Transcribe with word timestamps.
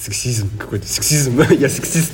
сексизм 0.00 0.50
какой-то, 0.58 0.86
сексизм, 0.86 1.40
я 1.58 1.68
сексист. 1.68 2.12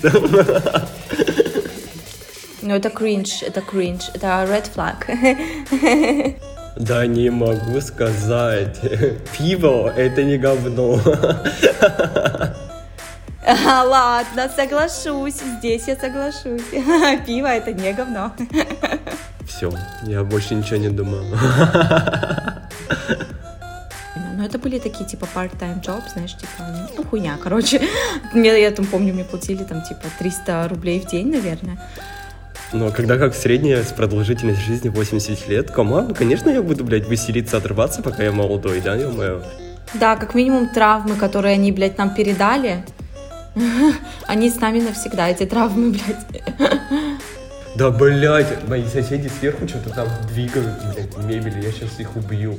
Ну, 2.63 2.75
это 2.75 2.91
кринж, 2.91 3.43
это 3.43 3.61
кринж, 3.61 4.11
это 4.15 4.27
red 4.49 4.71
flag. 4.75 6.39
Да 6.77 7.07
не 7.07 7.29
могу 7.31 7.81
сказать. 7.83 8.81
Пиво— 9.37 9.93
это 9.97 10.25
не 10.25 10.39
говно. 10.39 10.99
А, 13.45 13.83
ладно, 13.85 14.51
соглашусь. 14.55 15.43
Здесь 15.59 15.89
я 15.89 15.97
соглашусь. 15.97 16.63
Пиво— 17.27 17.47
это 17.49 17.73
не 17.73 17.93
говно. 17.93 18.33
Все, 19.47 19.71
я 20.05 20.25
больше 20.25 20.55
ничего 20.55 20.77
не 20.77 20.89
думаю. 20.89 21.25
Это 24.53 24.59
были 24.59 24.79
такие, 24.79 25.07
типа, 25.07 25.27
part-time 25.35 25.83
job, 25.83 26.03
знаешь, 26.13 26.37
типа, 26.37 26.91
ну, 26.95 27.05
хуйня, 27.05 27.39
короче. 27.43 27.81
Мне, 28.35 28.61
я 28.61 28.71
там 28.71 28.85
помню, 28.85 29.15
мне 29.15 29.25
платили, 29.25 29.65
там, 29.65 29.81
типа, 29.83 30.03
300 30.19 30.69
рублей 30.69 31.01
в 31.01 31.07
день, 31.07 31.33
наверное. 31.33 31.79
Но 32.75 32.91
когда 32.91 33.17
как 33.17 33.35
средняя 33.35 33.83
продолжительность 33.83 34.61
жизни 34.61 34.91
80 34.91 35.49
лет, 35.49 35.71
команд, 35.71 36.11
ну, 36.11 36.15
конечно, 36.15 36.51
я 36.51 36.63
буду, 36.63 36.85
блядь, 36.85 37.09
веселиться, 37.09 37.57
отрываться, 37.57 38.03
пока 38.03 38.25
я 38.25 38.31
молодой, 38.31 38.83
да, 38.83 38.95
ё-моё. 38.95 39.43
Да, 39.95 40.17
как 40.17 40.35
минимум 40.35 40.69
травмы, 40.69 41.17
которые 41.17 41.55
они, 41.55 41.73
блядь, 41.73 41.97
нам 41.97 42.15
передали, 42.15 42.85
они 44.27 44.51
с 44.51 44.61
нами 44.61 44.81
навсегда, 44.81 45.31
эти 45.31 45.47
травмы, 45.47 45.93
блядь. 45.93 46.43
Да, 47.75 47.91
блядь, 47.91 48.69
мои 48.69 48.85
соседи 48.85 49.29
сверху 49.29 49.67
что-то 49.67 49.89
там 49.95 50.09
двигают, 50.29 50.75
блядь, 50.93 51.17
мебель, 51.25 51.59
я 51.65 51.73
сейчас 51.73 51.99
их 51.99 52.15
убью. 52.17 52.59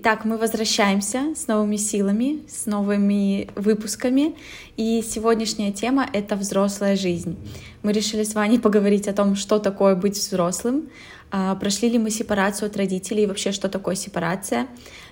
Итак, 0.00 0.24
мы 0.24 0.36
возвращаемся 0.36 1.34
с 1.34 1.48
новыми 1.48 1.74
силами, 1.74 2.44
с 2.48 2.66
новыми 2.66 3.50
выпусками. 3.56 4.36
И 4.76 5.02
сегодняшняя 5.02 5.72
тема— 5.72 6.08
это 6.12 6.36
взрослая 6.36 6.94
жизнь. 6.94 7.36
Мы 7.82 7.92
решили 7.92 8.22
с 8.22 8.36
Ваней 8.36 8.60
поговорить 8.60 9.08
о 9.08 9.12
том, 9.12 9.34
что 9.34 9.58
такое 9.58 9.96
быть 9.96 10.16
взрослым, 10.16 10.88
а, 11.32 11.56
прошли 11.56 11.88
ли 11.88 11.98
мы 11.98 12.10
сепарацию 12.10 12.68
от 12.68 12.76
родителей 12.76 13.24
и 13.24 13.26
вообще, 13.26 13.50
что 13.50 13.68
такое 13.68 13.96
сепарация. 13.96 14.68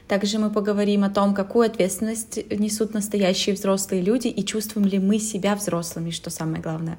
Также 0.06 0.38
мы 0.38 0.50
поговорим 0.50 1.02
о 1.02 1.10
том, 1.10 1.34
какую 1.34 1.66
ответственность 1.66 2.38
несут 2.48 2.94
настоящие 2.94 3.56
взрослые 3.56 4.02
люди 4.02 4.28
и 4.28 4.44
чувствуем 4.44 4.86
ли 4.86 5.00
мы 5.00 5.18
себя 5.18 5.56
взрослыми, 5.56 6.10
что 6.10 6.30
самое 6.30 6.62
главное. 6.62 6.96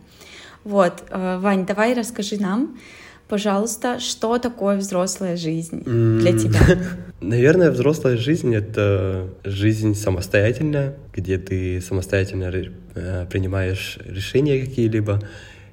Вот, 0.66 1.06
э, 1.10 1.38
Вань, 1.40 1.66
давай 1.66 1.94
расскажи 1.94 2.38
нам, 2.38 2.78
Пожалуйста, 3.28 4.00
что 4.00 4.38
такое 4.38 4.78
взрослая 4.78 5.36
жизнь 5.36 5.84
для 5.84 6.38
тебя? 6.38 6.60
Наверное, 7.22 7.72
взрослая 7.72 8.16
жизнь— 8.16 8.56
это 8.56 9.28
жизнь 9.44 9.96
самостоятельная, 9.96 10.96
где 11.14 11.38
ты 11.38 11.82
самостоятельно 11.82 12.52
э, 12.96 13.26
принимаешь 13.30 13.98
решения 14.06 14.64
какие-либо, 14.64 15.22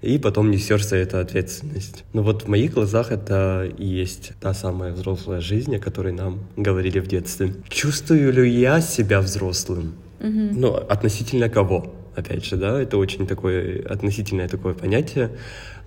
и 0.02 0.18
потом 0.18 0.50
несешь 0.50 0.86
за 0.86 0.96
это 0.96 1.20
ответственность. 1.20 2.04
Но 2.12 2.22
вот 2.22 2.42
в 2.42 2.48
моих 2.48 2.74
глазах 2.74 3.12
это 3.12 3.70
и 3.78 3.86
есть 3.86 4.32
та 4.40 4.52
самая 4.52 4.92
взрослая 4.92 5.40
жизнь, 5.40 5.76
о 5.76 5.78
которой 5.78 6.12
нам 6.12 6.40
говорили 6.56 6.98
в 6.98 7.06
детстве. 7.06 7.54
Чувствую 7.68 8.32
ли 8.32 8.50
я 8.50 8.80
себя 8.80 9.20
взрослым? 9.20 9.94
Угу. 10.20 10.30
Ну, 10.30 10.74
относительно 10.74 11.48
кого? 11.48 11.94
Опять 12.16 12.44
же, 12.44 12.56
да, 12.56 12.80
это 12.80 12.96
очень 12.96 13.26
такое 13.26 13.84
относительное 13.86 14.48
такое 14.48 14.74
понятие. 14.74 15.30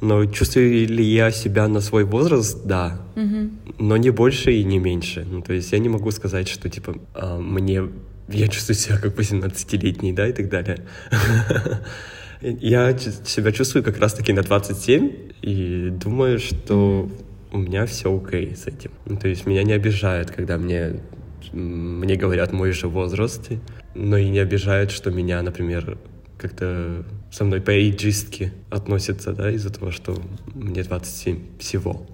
Но 0.02 0.26
чувствую 0.26 0.88
ли 0.88 1.04
я 1.04 1.32
себя 1.32 1.68
на 1.68 1.82
свой 1.82 2.04
возраст? 2.04 2.66
Да. 2.66 3.02
Угу. 3.16 3.50
Но 3.80 3.98
не 3.98 4.12
больше 4.12 4.54
и 4.54 4.64
не 4.64 4.80
меньше. 4.80 5.26
Ну, 5.30 5.42
то 5.42 5.54
есть 5.54 5.72
я 5.72 5.80
не 5.80 5.90
могу 5.90 6.12
сказать, 6.12 6.48
что 6.48 6.70
типа 6.70 6.96
а, 7.14 7.40
мне 7.40 7.84
я 8.30 8.48
чувствую 8.48 8.76
себя 8.76 8.98
как 8.98 9.16
18-летний, 9.18 10.14
да, 10.14 10.28
и 10.28 10.34
так 10.34 10.50
далее. 10.50 10.80
Я 12.42 12.96
себя 12.98 13.52
чувствую 13.52 13.84
как 13.84 13.98
раз-таки 13.98 14.32
на 14.32 14.44
27 14.44 15.12
и 15.42 15.90
думаю, 15.90 16.38
что 16.38 17.10
у 17.52 17.58
меня 17.58 17.86
все 17.86 18.16
окей 18.16 18.56
с 18.56 18.68
этим. 18.68 18.92
Ну, 19.06 19.18
то 19.18 19.28
есть 19.28 19.48
меня 19.48 19.64
не 19.64 19.74
обижает, 19.74 20.30
когда 20.30 20.58
мне, 20.58 21.00
мне 21.52 22.16
говорят 22.16 22.52
мой 22.52 22.74
же 22.74 22.88
возраст, 22.88 23.50
но 23.96 24.18
и 24.18 24.30
не 24.30 24.40
обижает, 24.40 24.92
что 24.92 25.10
меня, 25.10 25.42
например, 25.42 25.98
как-то 26.38 27.06
со 27.32 27.44
мной 27.44 27.62
по-эйджистски 27.62 28.54
относятся, 28.70 29.34
да, 29.34 29.52
из-за 29.52 29.70
того, 29.70 29.92
что 29.92 30.22
мне 30.54 30.84
27 30.84 31.58
всего. 31.60 32.06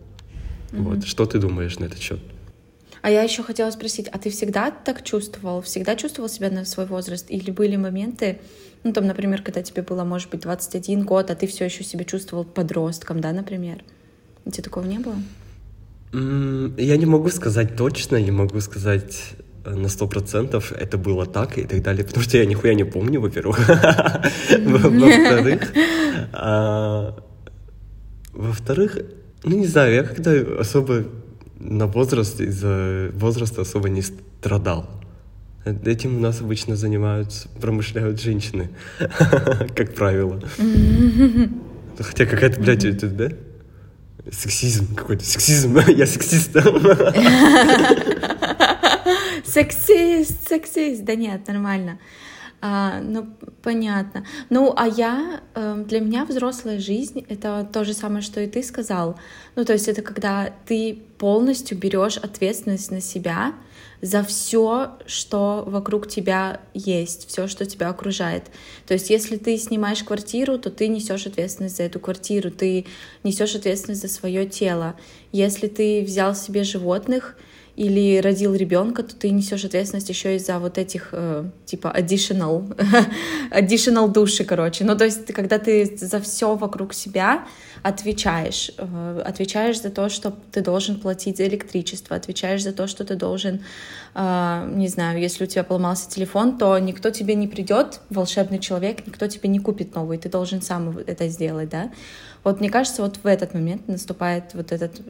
Mm-hmm. 0.72 0.82
Вот. 0.82 1.06
Что 1.06 1.26
ты 1.26 1.40
думаешь 1.40 1.80
на 1.80 1.86
этот 1.86 2.00
счет? 2.00 2.20
А 3.02 3.12
я 3.12 3.22
еще 3.22 3.44
хотела 3.44 3.70
спросить, 3.72 4.08
а 4.08 4.18
ты 4.18 4.30
всегда 4.30 4.72
так 4.72 5.04
чувствовал? 5.04 5.62
Всегда 5.62 5.96
чувствовал 5.96 6.30
себя 6.30 6.50
на 6.50 6.64
свой 6.64 6.86
возраст? 6.86 7.30
Или 7.30 7.52
были 7.52 7.76
моменты, 7.76 8.40
ну 8.84 8.94
там, 8.94 9.08
например, 9.08 9.42
когда 9.42 9.62
тебе 9.62 9.82
было, 9.82 10.04
может 10.04 10.30
быть, 10.30 10.42
21 10.42 11.04
год, 11.04 11.30
а 11.30 11.36
ты 11.36 11.48
все 11.48 11.66
еще 11.66 11.84
себя 11.84 12.06
чувствовал 12.06 12.44
подростком, 12.44 13.22
да, 13.22 13.32
например? 13.32 13.84
У 14.46 14.52
тебя 14.52 14.64
такого 14.64 14.86
не 14.86 15.00
было? 15.00 15.16
Я 16.78 16.98
не 16.98 17.06
могу 17.06 17.30
сказать 17.30 17.76
точно, 17.76 18.22
не 18.22 18.32
могу 18.32 18.60
сказать 18.62 19.36
на 19.66 19.88
сто 19.90 20.08
процентов 20.08 20.72
это 20.72 20.98
было 20.98 21.26
так 21.26 21.58
и 21.58 21.64
так 21.64 21.82
далее, 21.82 22.04
потому 22.04 22.24
что 22.24 22.38
я 22.38 22.46
нихуя 22.46 22.74
не 22.74 22.84
помню, 22.84 23.22
во-первых. 23.22 23.60
Во-вторых, 24.60 25.74
а, 26.34 27.16
во-вторых, 28.34 28.98
ну 29.44 29.58
не 29.58 29.68
знаю, 29.68 29.94
я 29.94 30.04
когда 30.04 30.32
особо 30.60 31.06
на 31.60 31.88
возраст 31.88 32.42
из-за 32.42 33.12
возраста 33.14 33.62
особо 33.62 33.90
не 33.90 34.02
страдал. 34.02 34.90
Этим 35.66 36.18
у 36.18 36.20
нас 36.20 36.42
обычно 36.42 36.76
занимаются, 36.76 37.48
промышляют 37.62 38.20
женщины, 38.22 38.70
как 39.00 39.94
правило. 39.96 40.42
Хотя 41.98 42.26
какая-то, 42.26 42.60
блядь, 42.60 42.84
это, 42.84 43.08
да? 43.08 43.30
Сексизм 44.30 44.94
какой-то, 44.96 45.24
сексизм, 45.24 45.78
я 45.88 46.06
сексист. 46.06 46.56
Сексист, 49.54 50.48
сексист. 50.50 51.04
Да 51.04 51.14
нет, 51.14 51.48
нормально. 51.48 52.00
А, 52.60 53.02
ну, 53.02 53.28
понятно. 53.62 54.26
Ну, 54.50 54.74
а 54.76 54.88
я, 54.88 55.42
э, 55.54 55.84
для 55.88 56.00
меня 56.00 56.26
взрослая 56.26 56.80
жизнь— 56.80 57.24
это 57.30 57.70
то 57.72 57.84
же 57.84 57.94
самое, 57.94 58.24
что 58.24 58.42
и 58.42 58.48
ты 58.48 58.64
сказал. 58.64 59.20
Ну, 59.56 59.64
то 59.64 59.74
есть 59.74 59.88
это 59.88 60.02
когда 60.02 60.52
ты 60.66 60.98
полностью 61.20 61.78
берешь 61.78 62.18
ответственность 62.18 62.90
на 62.90 63.00
себя 63.00 63.54
за 64.02 64.24
все, 64.24 64.98
что 65.06 65.64
вокруг 65.68 66.08
тебя 66.08 66.62
есть, 66.74 67.28
все, 67.28 67.48
что 67.48 67.68
тебя 67.68 67.90
окружает. 67.90 68.46
То 68.88 68.96
есть, 68.96 69.12
если 69.12 69.38
ты 69.38 69.56
снимаешь 69.60 70.04
квартиру, 70.04 70.58
то 70.58 70.72
ты 70.72 70.88
несешь 70.88 71.28
ответственность 71.28 71.78
за 71.78 71.84
эту 71.84 72.00
квартиру, 72.00 72.50
ты 72.50 72.88
несешь 73.24 73.54
ответственность 73.54 74.02
за 74.02 74.08
свое 74.08 74.48
тело. 74.48 74.96
Если 75.32 75.68
ты 75.68 76.02
взял 76.02 76.34
себе 76.34 76.64
животных, 76.64 77.38
или 77.76 78.20
родил 78.20 78.54
ребенка, 78.54 79.02
то 79.02 79.16
ты 79.16 79.32
несешь 79.32 79.66
ответственность 79.66 80.10
еще 80.10 80.36
и 80.36 80.40
за 80.40 80.60
вот 80.60 80.78
этих 80.78 81.10
э, 81.12 81.50
типа 81.66 81.94
additional, 81.98 82.76
additional 83.52 84.12
души, 84.12 84.44
короче. 84.44 84.84
Ну, 84.84 84.96
то 84.96 85.06
есть, 85.06 85.26
когда 85.34 85.58
ты 85.58 85.98
за 85.98 86.20
все 86.22 86.56
вокруг 86.56 86.94
себя 86.94 87.46
отвечаешь, 87.82 88.72
э, 88.78 89.24
отвечаешь 89.26 89.82
за 89.82 89.90
то, 89.90 90.10
что 90.10 90.38
ты 90.52 90.62
должен 90.62 91.00
платить 91.00 91.38
за 91.38 91.48
электричество, 91.48 92.16
отвечаешь 92.16 92.62
за 92.62 92.74
то, 92.74 92.86
что 92.86 93.06
ты 93.06 93.16
должен, 93.16 93.62
э, 94.14 94.72
не 94.76 94.88
знаю, 94.88 95.20
если 95.20 95.44
у 95.44 95.48
тебя 95.48 95.64
поломался 95.64 96.08
телефон, 96.08 96.60
то 96.60 96.78
никто 96.78 97.10
тебе 97.10 97.34
не 97.34 97.48
придет, 97.48 98.02
волшебный 98.12 98.60
человек, 98.60 99.08
никто 99.08 99.28
тебе 99.28 99.50
не 99.50 99.58
купит 99.58 99.96
новый, 99.96 100.20
ты 100.20 100.30
должен 100.30 100.62
сам 100.62 101.00
это 101.00 101.28
сделать, 101.28 101.70
да. 101.70 101.92
Вот 102.44 102.60
мне 102.60 102.70
кажется, 102.70 103.02
вот 103.02 103.18
в 103.24 103.26
этот 103.26 103.56
момент 103.56 103.88
наступает 103.88 104.54
вот 104.54 104.72
этот 104.72 105.02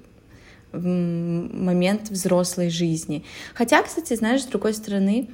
момент 0.73 2.09
взрослой 2.09 2.69
жизни. 2.69 3.23
Хотя, 3.53 3.83
кстати, 3.83 4.15
знаешь, 4.15 4.41
с 4.41 4.45
другой 4.45 4.73
стороны, 4.73 5.27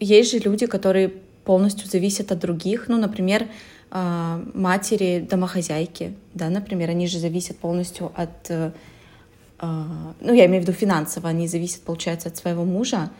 есть 0.00 0.30
же 0.30 0.38
люди, 0.38 0.66
которые 0.66 1.12
полностью 1.44 1.88
зависят 1.88 2.32
от 2.32 2.38
других. 2.38 2.88
Ну, 2.88 2.98
например, 2.98 3.46
а, 3.90 4.42
матери 4.54 5.26
домохозяйки, 5.28 6.12
да, 6.34 6.50
например, 6.50 6.90
они 6.90 7.06
же 7.06 7.18
зависят 7.18 7.56
полностью 7.56 8.12
от, 8.14 8.50
э, 8.50 8.70
а, 9.58 10.14
ну, 10.20 10.34
я 10.34 10.44
имею 10.44 10.62
в 10.62 10.66
виду 10.66 10.76
финансово, 10.76 11.30
они 11.30 11.48
зависят, 11.48 11.80
получается, 11.82 12.28
от 12.28 12.36
своего 12.36 12.64
мужа, 12.64 13.10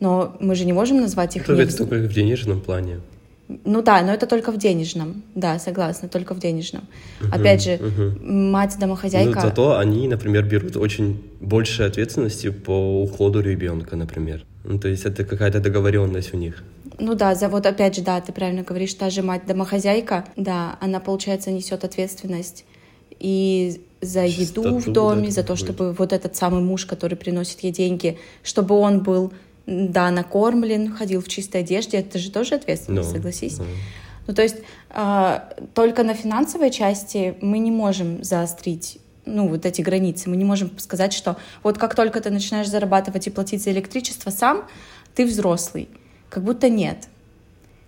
но 0.00 0.34
мы 0.40 0.54
же 0.54 0.64
не 0.64 0.72
можем 0.72 1.00
назвать 1.00 1.36
их... 1.36 1.42
Это, 1.42 1.60
это 1.60 1.76
только 1.76 2.08
в 2.08 2.14
денежном 2.14 2.60
плане. 2.62 3.00
Ну 3.64 3.82
да, 3.82 4.02
но 4.02 4.12
это 4.12 4.26
только 4.26 4.52
в 4.52 4.58
денежном. 4.58 5.22
Да, 5.34 5.58
согласна, 5.58 6.08
только 6.08 6.34
в 6.34 6.38
денежном. 6.38 6.82
Uh-huh, 7.20 7.34
Опять 7.34 7.62
же, 7.62 7.70
uh-huh. 7.70 8.22
мать 8.22 8.76
домохозяйка. 8.78 9.36
Ну, 9.36 9.40
зато 9.40 9.78
они, 9.78 10.06
например, 10.06 10.44
берут 10.44 10.76
очень 10.76 11.22
больше 11.40 11.84
ответственности 11.84 12.50
по 12.50 13.02
уходу 13.02 13.40
ребенка, 13.40 13.96
например. 13.96 14.44
Ну, 14.64 14.78
то 14.78 14.88
есть 14.88 15.06
это 15.06 15.24
какая-то 15.24 15.60
договоренность 15.60 16.34
у 16.34 16.36
них. 16.36 16.62
Ну 16.98 17.14
да, 17.14 17.34
за 17.34 17.48
вот 17.48 17.64
опять 17.64 17.96
же, 17.96 18.02
да, 18.02 18.20
ты 18.20 18.32
правильно 18.32 18.62
говоришь, 18.62 18.92
та 18.94 19.08
же 19.08 19.22
мать 19.22 19.46
домохозяйка, 19.46 20.24
да, 20.36 20.76
она, 20.80 21.00
получается, 21.00 21.50
несет 21.50 21.84
ответственность 21.84 22.64
и 23.20 23.80
за 24.00 24.24
еду 24.24 24.62
Чистоту, 24.62 24.78
в 24.78 24.92
доме, 24.92 25.26
да, 25.26 25.30
за 25.30 25.42
то, 25.42 25.56
чтобы 25.56 25.92
вот 25.92 26.12
этот 26.12 26.36
самый 26.36 26.62
муж, 26.62 26.86
который 26.86 27.16
приносит 27.16 27.60
ей 27.60 27.72
деньги, 27.72 28.18
чтобы 28.42 28.74
он 28.76 29.00
был 29.02 29.32
да, 29.68 30.10
накормлен, 30.10 30.94
ходил 30.94 31.20
в 31.20 31.28
чистой 31.28 31.60
одежде, 31.60 31.98
это 31.98 32.18
же 32.18 32.30
тоже 32.30 32.54
ответственность, 32.54 33.10
no. 33.10 33.12
Ну, 33.12 33.16
согласись? 33.16 33.58
No. 33.58 33.64
Ну. 33.64 33.70
ну, 34.28 34.34
то 34.34 34.42
есть 34.42 34.56
э, 34.90 35.40
только 35.74 36.04
на 36.04 36.14
финансовой 36.14 36.70
части 36.70 37.36
мы 37.42 37.58
не 37.58 37.70
можем 37.70 38.24
заострить 38.24 38.98
ну, 39.26 39.46
вот 39.46 39.66
эти 39.66 39.82
границы. 39.82 40.30
Мы 40.30 40.36
не 40.36 40.44
можем 40.44 40.70
сказать, 40.78 41.12
что 41.12 41.36
вот 41.62 41.76
как 41.76 41.94
только 41.94 42.20
ты 42.22 42.30
начинаешь 42.30 42.68
зарабатывать 42.68 43.26
и 43.26 43.30
платить 43.30 43.62
за 43.62 43.70
электричество 43.70 44.30
сам, 44.30 44.64
ты 45.14 45.26
взрослый. 45.26 45.90
Как 46.30 46.44
будто 46.44 46.70
нет 46.70 47.08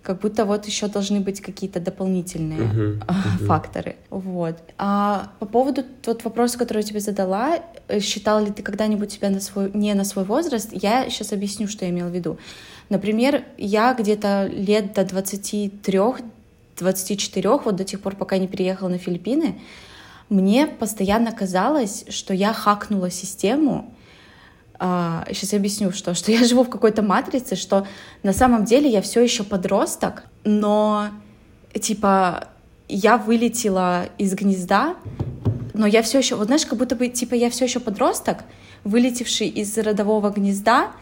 как 0.03 0.21
будто 0.21 0.45
вот 0.45 0.67
еще 0.67 0.89
должны 0.89 1.21
быть 1.21 1.41
какие-то 1.41 1.79
дополнительные 1.79 2.61
uh-huh, 2.61 3.07
uh-huh. 3.07 3.47
факторы. 3.47 3.97
Вот. 4.09 4.57
А 4.79 5.31
по 5.39 5.47
поводу 5.47 5.85
вот 6.07 6.25
вопроса, 6.25 6.59
который 6.59 6.79
я 6.79 6.85
тебе 6.85 7.01
задала, 7.01 7.59
э, 7.89 8.01
считал 8.01 8.45
ли 8.45 8.51
ты 8.51 8.63
когда-нибудь 8.63 9.13
себя 9.13 9.31
на 9.31 9.41
свой, 9.41 9.71
не 9.75 9.95
на 9.95 10.05
свой 10.05 10.25
возраст, 10.25 10.71
я 10.73 11.09
сейчас 11.11 11.33
объясню, 11.33 11.69
что 11.69 11.85
я 11.85 11.91
имела 11.91 12.09
в 12.09 12.15
виду. 12.15 12.39
Например, 12.89 13.45
я 13.59 13.95
где-то 13.95 14.51
лет 14.53 14.95
до 14.95 15.03
23-24, 15.03 17.61
вот 17.65 17.77
до 17.77 17.85
тех 17.85 18.01
пор, 18.01 18.17
пока 18.17 18.39
не 18.39 18.49
переехала 18.49 18.89
на 18.89 18.99
Филиппины, 18.99 19.61
мне 20.31 20.67
постоянно 20.67 21.33
казалось, 21.33 22.05
что 22.09 22.33
я 22.33 22.53
хакнула 22.53 23.11
систему, 23.11 23.93
а, 24.83 25.27
сейчас 25.29 25.53
я 25.53 25.59
объясню, 25.59 25.93
что, 25.93 26.15
что 26.15 26.33
я 26.33 26.43
живу 26.49 26.65
в 26.65 26.71
какой-то 26.71 27.03
матрице, 27.03 27.55
что 27.55 27.87
на 28.23 28.33
самом 28.33 28.65
деле 28.65 28.91
я 28.91 29.03
все 29.03 29.23
еще 29.23 29.45
подросток, 29.45 30.25
но 30.43 31.09
типа 31.79 32.49
я 32.89 33.19
вылетела 33.19 34.07
из 34.17 34.35
гнезда, 34.35 34.97
но 35.75 35.87
я 35.87 36.03
все 36.03 36.19
еще, 36.19 36.35
вот 36.35 36.47
знаешь, 36.47 36.65
как 36.65 36.79
будто 36.79 36.97
бы 36.97 37.09
типа 37.09 37.35
я 37.35 37.51
все 37.51 37.67
еще 37.67 37.79
подросток, 37.79 38.39
вылетевший 38.83 39.49
из 39.49 39.77
родового 39.77 40.31
гнезда, 40.31 40.93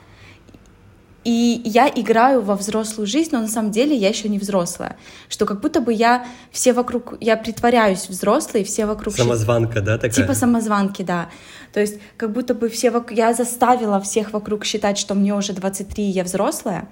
и 1.24 1.60
я 1.64 1.88
играю 1.88 2.40
во 2.40 2.56
взрослую 2.56 3.06
жизнь, 3.06 3.30
но 3.32 3.40
на 3.40 3.48
самом 3.48 3.70
деле 3.70 3.94
я 3.94 4.08
еще 4.08 4.28
не 4.28 4.38
взрослая. 4.38 4.96
Что 5.28 5.46
как 5.46 5.60
будто 5.60 5.80
бы 5.80 5.92
я 5.92 6.26
все 6.50 6.72
вокруг, 6.72 7.14
я 7.20 7.36
притворяюсь 7.36 8.08
взрослой, 8.08 8.64
все 8.64 8.86
вокруг... 8.86 9.14
Самозванка, 9.14 9.80
да, 9.80 9.98
такая? 9.98 10.10
Типа 10.12 10.34
самозванки, 10.34 11.02
да. 11.02 11.28
То 11.72 11.80
есть 11.80 11.98
как 12.16 12.32
будто 12.32 12.54
бы 12.54 12.68
все 12.68 12.90
вокруг... 12.90 13.16
Я 13.16 13.34
заставила 13.34 14.00
всех 14.00 14.32
вокруг 14.32 14.64
считать, 14.64 14.98
что 14.98 15.14
мне 15.14 15.34
уже 15.34 15.52
23, 15.52 16.04
и 16.04 16.10
я 16.10 16.24
взрослая, 16.24 16.88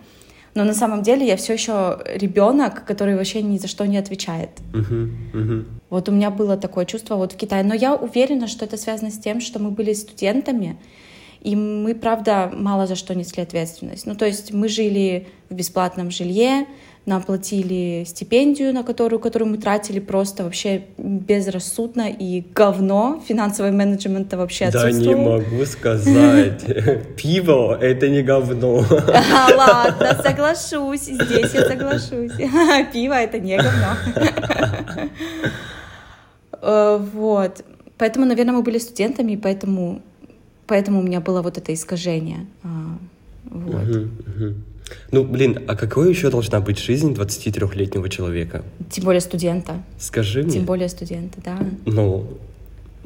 но 0.56 0.64
на 0.64 0.74
самом 0.74 1.02
деле 1.02 1.26
я 1.26 1.36
все 1.36 1.52
еще 1.52 1.98
ребенок, 2.14 2.86
который 2.86 3.14
вообще 3.14 3.42
ни 3.42 3.58
за 3.58 3.68
что 3.68 3.86
не 3.86 3.98
отвечает. 3.98 4.50
Uh-huh, 4.72 5.10
uh-huh. 5.34 5.66
Вот 5.90 6.08
у 6.08 6.12
меня 6.12 6.30
было 6.30 6.56
такое 6.56 6.86
чувство 6.86 7.16
вот 7.16 7.32
в 7.32 7.36
Китае. 7.36 7.62
Но 7.62 7.74
я 7.74 7.94
уверена, 7.94 8.48
что 8.48 8.64
это 8.64 8.78
связано 8.78 9.10
с 9.10 9.18
тем, 9.18 9.42
что 9.42 9.58
мы 9.58 9.70
были 9.70 9.92
студентами, 9.92 10.78
и 11.42 11.54
мы, 11.54 11.94
правда, 11.94 12.50
мало 12.52 12.86
за 12.86 12.96
что 12.96 13.14
несли 13.14 13.42
ответственность. 13.42 14.06
Ну, 14.06 14.14
то 14.14 14.24
есть 14.24 14.52
мы 14.52 14.68
жили 14.68 15.28
в 15.50 15.54
бесплатном 15.54 16.10
жилье, 16.10 16.66
нам 17.06 17.22
платили 17.22 18.04
стипендию, 18.06 18.74
на 18.74 18.82
которую, 18.82 19.20
которую 19.20 19.50
мы 19.50 19.58
тратили 19.58 20.00
просто 20.00 20.44
вообще 20.44 20.82
безрассудно 20.98 22.08
и 22.08 22.44
говно. 22.54 23.22
Финансовый 23.26 23.70
менеджмент 23.70 24.32
вообще 24.34 24.66
отсутствовал. 24.66 25.04
Да 25.04 25.12
не 25.12 25.24
могу 25.24 25.64
сказать. 25.64 26.64
Пиво— 27.16 27.78
это 27.80 28.08
не 28.08 28.22
говно. 28.22 28.76
Ладно, 29.56 30.20
соглашусь. 30.22 31.02
Здесь 31.02 31.54
я 31.54 31.68
соглашусь. 31.68 32.32
Пиво— 32.92 33.14
это 33.14 33.38
не 33.38 33.56
говно. 33.56 33.96
Э, 36.60 36.98
вот. 37.12 37.64
Поэтому, 37.98 38.26
наверное, 38.26 38.54
мы 38.54 38.62
были 38.62 38.78
студентами, 38.78 39.36
поэтому 39.36 40.02
Поэтому 40.66 41.00
у 41.00 41.02
меня 41.02 41.20
было 41.20 41.42
вот 41.42 41.58
это 41.58 41.72
искажение. 41.72 42.46
А, 42.62 42.98
вот. 43.44 44.08
Ну, 45.10 45.24
блин, 45.24 45.64
а 45.66 45.76
какой 45.76 46.10
еще 46.10 46.30
должна 46.30 46.60
быть 46.60 46.78
жизнь 46.78 47.12
23-летнего 47.12 48.08
человека? 48.08 48.64
Тем 48.90 49.04
более 49.04 49.20
студента. 49.20 49.82
Скажи 49.98 50.42
мне. 50.42 50.52
Тем 50.52 50.64
более 50.64 50.88
студента, 50.88 51.38
да. 51.44 51.58
Ну, 51.84 52.38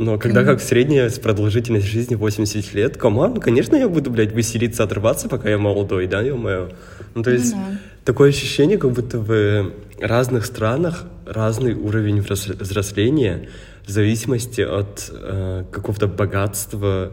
но 0.00 0.18
когда 0.18 0.40
mm 0.40 0.46
как 0.46 0.60
средняя 0.62 1.10
продолжительность 1.10 1.86
жизни 1.86 2.14
80 2.14 2.74
лет, 2.74 2.96
команд, 2.96 3.34
ну, 3.34 3.40
конечно, 3.42 3.76
я 3.76 3.86
буду, 3.86 4.10
блядь, 4.10 4.32
веселиться, 4.32 4.82
отрываться, 4.82 5.28
пока 5.28 5.50
я 5.50 5.58
молодой, 5.58 6.06
да, 6.06 6.22
ё-моё. 6.22 6.70
Ну, 7.14 7.22
то 7.22 7.30
есть, 7.30 7.54
mm-hmm. 7.54 7.76
такое 8.06 8.30
ощущение, 8.30 8.78
как 8.78 8.92
будто 8.92 9.18
в 9.18 9.72
разных 10.00 10.46
странах 10.46 11.04
разный 11.26 11.74
уровень 11.74 12.22
взросления 12.22 13.48
в 13.86 13.90
зависимости 13.90 14.62
от 14.62 15.10
э, 15.12 15.64
какого-то 15.70 16.06
богатства, 16.06 17.12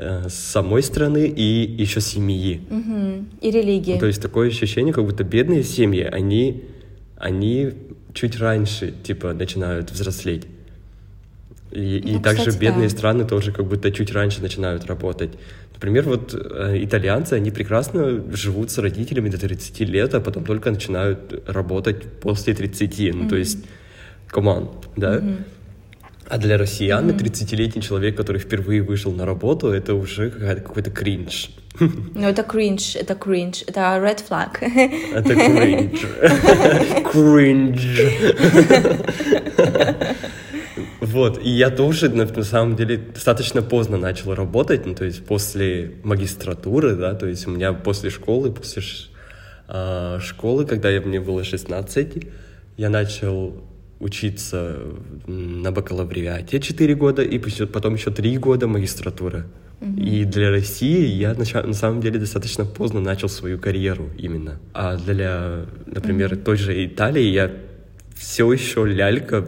Э, 0.00 0.28
самой 0.28 0.84
страны 0.84 1.26
и 1.26 1.82
еще 1.82 2.00
семьи. 2.00 2.60
Угу. 2.70 3.24
И 3.40 3.50
религии. 3.50 3.94
Ну, 3.94 3.98
то 3.98 4.06
есть 4.06 4.22
такое 4.22 4.48
ощущение, 4.48 4.94
как 4.94 5.04
будто 5.04 5.24
бедные 5.24 5.64
семьи, 5.64 6.02
они, 6.04 6.62
они 7.16 7.72
чуть 8.14 8.38
раньше, 8.38 8.94
типа, 9.02 9.32
начинают 9.32 9.90
взрослеть. 9.90 10.46
И, 11.72 12.00
ну, 12.04 12.20
и 12.20 12.22
также 12.22 12.44
кстати, 12.44 12.58
бедные 12.58 12.88
да. 12.88 12.96
страны 12.96 13.24
тоже 13.24 13.50
как 13.50 13.66
будто 13.66 13.90
чуть 13.90 14.12
раньше 14.12 14.40
начинают 14.40 14.86
работать. 14.86 15.30
Например, 15.74 16.04
вот 16.04 16.32
э, 16.32 16.78
итальянцы, 16.84 17.34
они 17.34 17.50
прекрасно 17.50 18.22
живут 18.32 18.70
с 18.70 18.78
родителями 18.78 19.30
до 19.30 19.38
30 19.38 19.80
лет, 19.80 20.14
а 20.14 20.20
потом 20.20 20.44
только 20.44 20.70
начинают 20.70 21.42
работать 21.48 22.04
после 22.20 22.54
30. 22.54 23.00
Mm-hmm. 23.00 23.12
Ну, 23.14 23.28
то 23.28 23.34
есть, 23.34 23.64
команд, 24.28 24.70
да? 24.96 25.16
Mm-hmm. 25.16 25.42
А 26.28 26.36
для 26.36 26.58
россиян 26.58 27.08
mm-hmm. 27.08 27.18
30-летний 27.18 27.82
человек, 27.82 28.16
который 28.16 28.38
впервые 28.38 28.82
вышел 28.82 29.12
на 29.12 29.24
работу, 29.24 29.68
это 29.68 29.94
уже 29.94 30.30
какой-то 30.30 30.90
кринж. 30.90 31.50
Ну, 31.80 32.28
это 32.28 32.42
кринж, 32.42 32.96
это 32.96 33.14
кринж, 33.14 33.62
это 33.66 33.80
red 33.80 34.20
flag. 34.28 34.58
Это 35.14 35.34
кринж. 35.34 36.00
Кринж. 37.12 37.80
Вот, 41.00 41.40
и 41.42 41.48
я 41.48 41.70
тоже, 41.70 42.10
на, 42.10 42.26
самом 42.44 42.76
деле, 42.76 42.98
достаточно 42.98 43.62
поздно 43.62 43.96
начал 43.96 44.34
работать, 44.34 44.84
ну, 44.84 44.94
то 44.94 45.04
есть 45.04 45.24
после 45.24 45.92
магистратуры, 46.02 46.96
да, 46.96 47.14
то 47.14 47.26
есть 47.26 47.46
у 47.46 47.50
меня 47.50 47.72
после 47.72 48.10
школы, 48.10 48.52
после 48.52 48.82
э, 49.68 50.18
школы, 50.20 50.66
когда 50.66 50.90
я, 50.90 51.00
мне 51.00 51.20
было 51.20 51.44
16, 51.44 52.26
я 52.76 52.90
начал 52.90 53.62
учиться 54.00 54.78
на 55.26 55.72
бакалавриате 55.72 56.60
4 56.60 56.94
года, 56.94 57.22
и 57.22 57.38
потом 57.66 57.94
еще 57.94 58.10
3 58.10 58.38
года 58.38 58.66
магистратура. 58.66 59.46
И 59.96 60.24
для 60.24 60.50
России 60.50 61.06
я 61.06 61.34
на 61.34 61.72
самом 61.74 62.00
деле 62.00 62.18
достаточно 62.18 62.64
поздно 62.64 63.00
начал 63.00 63.28
свою 63.28 63.58
карьеру 63.58 64.10
именно. 64.18 64.58
А 64.74 64.96
для, 64.96 65.66
например, 65.86 66.36
той 66.36 66.56
же 66.56 66.84
Италии 66.84 67.22
я 67.22 67.52
все 68.16 68.52
еще 68.52 68.84
лялька, 68.84 69.46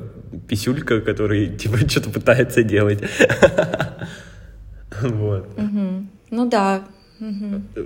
писюлька, 0.49 1.01
который 1.01 1.57
типа 1.59 1.79
что-то 1.79 2.11
пытается 2.11 2.63
делать. 2.63 3.03
Вот. 5.03 5.49
Ну 6.31 6.51
да, 6.51 6.85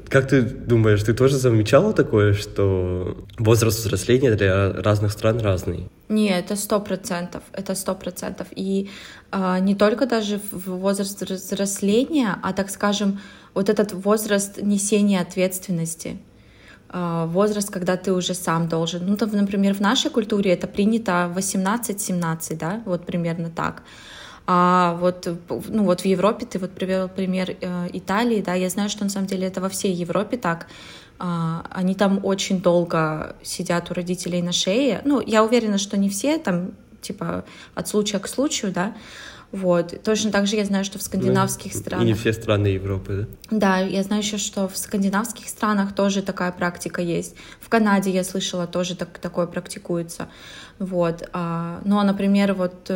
как 0.09 0.29
ты 0.29 0.43
думаешь, 0.43 1.03
ты 1.03 1.13
тоже 1.13 1.37
замечала 1.37 1.93
такое, 1.93 2.35
что 2.35 3.17
возраст 3.39 3.79
взросления 3.79 4.35
для 4.35 4.73
разных 4.73 5.13
стран 5.13 5.41
разный? 5.41 5.89
Не, 6.09 6.31
это 6.31 6.57
сто 6.57 6.81
процентов, 6.81 7.43
это 7.53 7.75
сто 7.75 7.95
процентов. 7.95 8.47
И 8.55 8.91
а, 9.31 9.59
не 9.59 9.75
только 9.75 10.07
даже 10.07 10.41
в 10.53 10.79
возраст 10.79 11.21
взросления, 11.23 12.37
а, 12.43 12.53
так 12.53 12.71
скажем, 12.71 13.21
вот 13.55 13.69
этот 13.69 13.93
возраст 13.93 14.63
несения 14.63 15.21
ответственности 15.21 16.19
а, 16.89 17.27
возраст, 17.27 17.71
когда 17.71 17.97
ты 17.97 18.13
уже 18.13 18.35
сам 18.35 18.69
должен. 18.69 19.05
Ну, 19.07 19.17
там, 19.17 19.31
например, 19.33 19.75
в 19.75 19.81
нашей 19.81 20.11
культуре 20.11 20.53
это 20.53 20.69
принято 20.69 21.33
18-17, 21.35 22.57
да, 22.57 22.83
вот 22.85 23.07
примерно 23.07 23.51
так. 23.51 23.83
А 24.47 24.97
вот, 25.01 25.27
ну 25.69 25.85
вот 25.85 26.03
в 26.03 26.05
Европе 26.05 26.45
ты 26.45 26.59
вот 26.59 26.73
привел 26.73 27.09
пример 27.09 27.57
э, 27.61 27.89
Италии, 27.93 28.43
да, 28.43 28.55
я 28.55 28.69
знаю, 28.69 28.91
что 28.91 29.05
на 29.05 29.11
самом 29.11 29.27
деле 29.27 29.47
это 29.47 29.61
во 29.61 29.69
всей 29.69 29.93
Европе 29.93 30.37
так. 30.37 30.67
А, 31.19 31.65
они 31.71 31.95
там 31.95 32.21
очень 32.25 32.61
долго 32.61 33.37
сидят 33.43 33.91
у 33.91 33.95
родителей 33.95 34.43
на 34.43 34.53
шее. 34.53 35.01
Ну, 35.05 35.23
я 35.25 35.45
уверена, 35.45 35.79
что 35.79 35.97
не 35.97 36.09
все, 36.11 36.39
там, 36.39 36.73
типа, 37.01 37.45
от 37.75 37.89
случая 37.89 38.19
к 38.19 38.29
случаю, 38.29 38.73
да, 38.73 38.95
вот. 39.53 40.03
Точно 40.03 40.33
так 40.33 40.49
же 40.49 40.57
я 40.57 40.65
знаю, 40.65 40.85
что 40.85 40.99
в 40.99 41.03
скандинавских 41.03 41.73
ну, 41.75 41.81
странах... 41.81 42.05
И 42.05 42.09
не 42.09 42.15
все 42.15 42.33
страны 42.33 42.67
Европы, 42.67 43.29
да? 43.51 43.57
Да, 43.57 43.79
я 43.79 44.03
знаю 44.03 44.21
еще, 44.21 44.37
что 44.37 44.67
в 44.67 44.77
скандинавских 44.77 45.49
странах 45.49 45.95
тоже 45.95 46.23
такая 46.23 46.51
практика 46.51 47.01
есть. 47.01 47.37
В 47.61 47.69
Канаде, 47.69 48.11
я 48.11 48.25
слышала, 48.25 48.67
тоже 48.67 48.97
так, 48.97 49.17
такое 49.19 49.47
практикуется. 49.47 50.29
Вот. 50.81 51.29
А, 51.33 51.81
ну, 51.85 51.99
а, 51.99 52.05
например, 52.05 52.55
вот... 52.55 52.91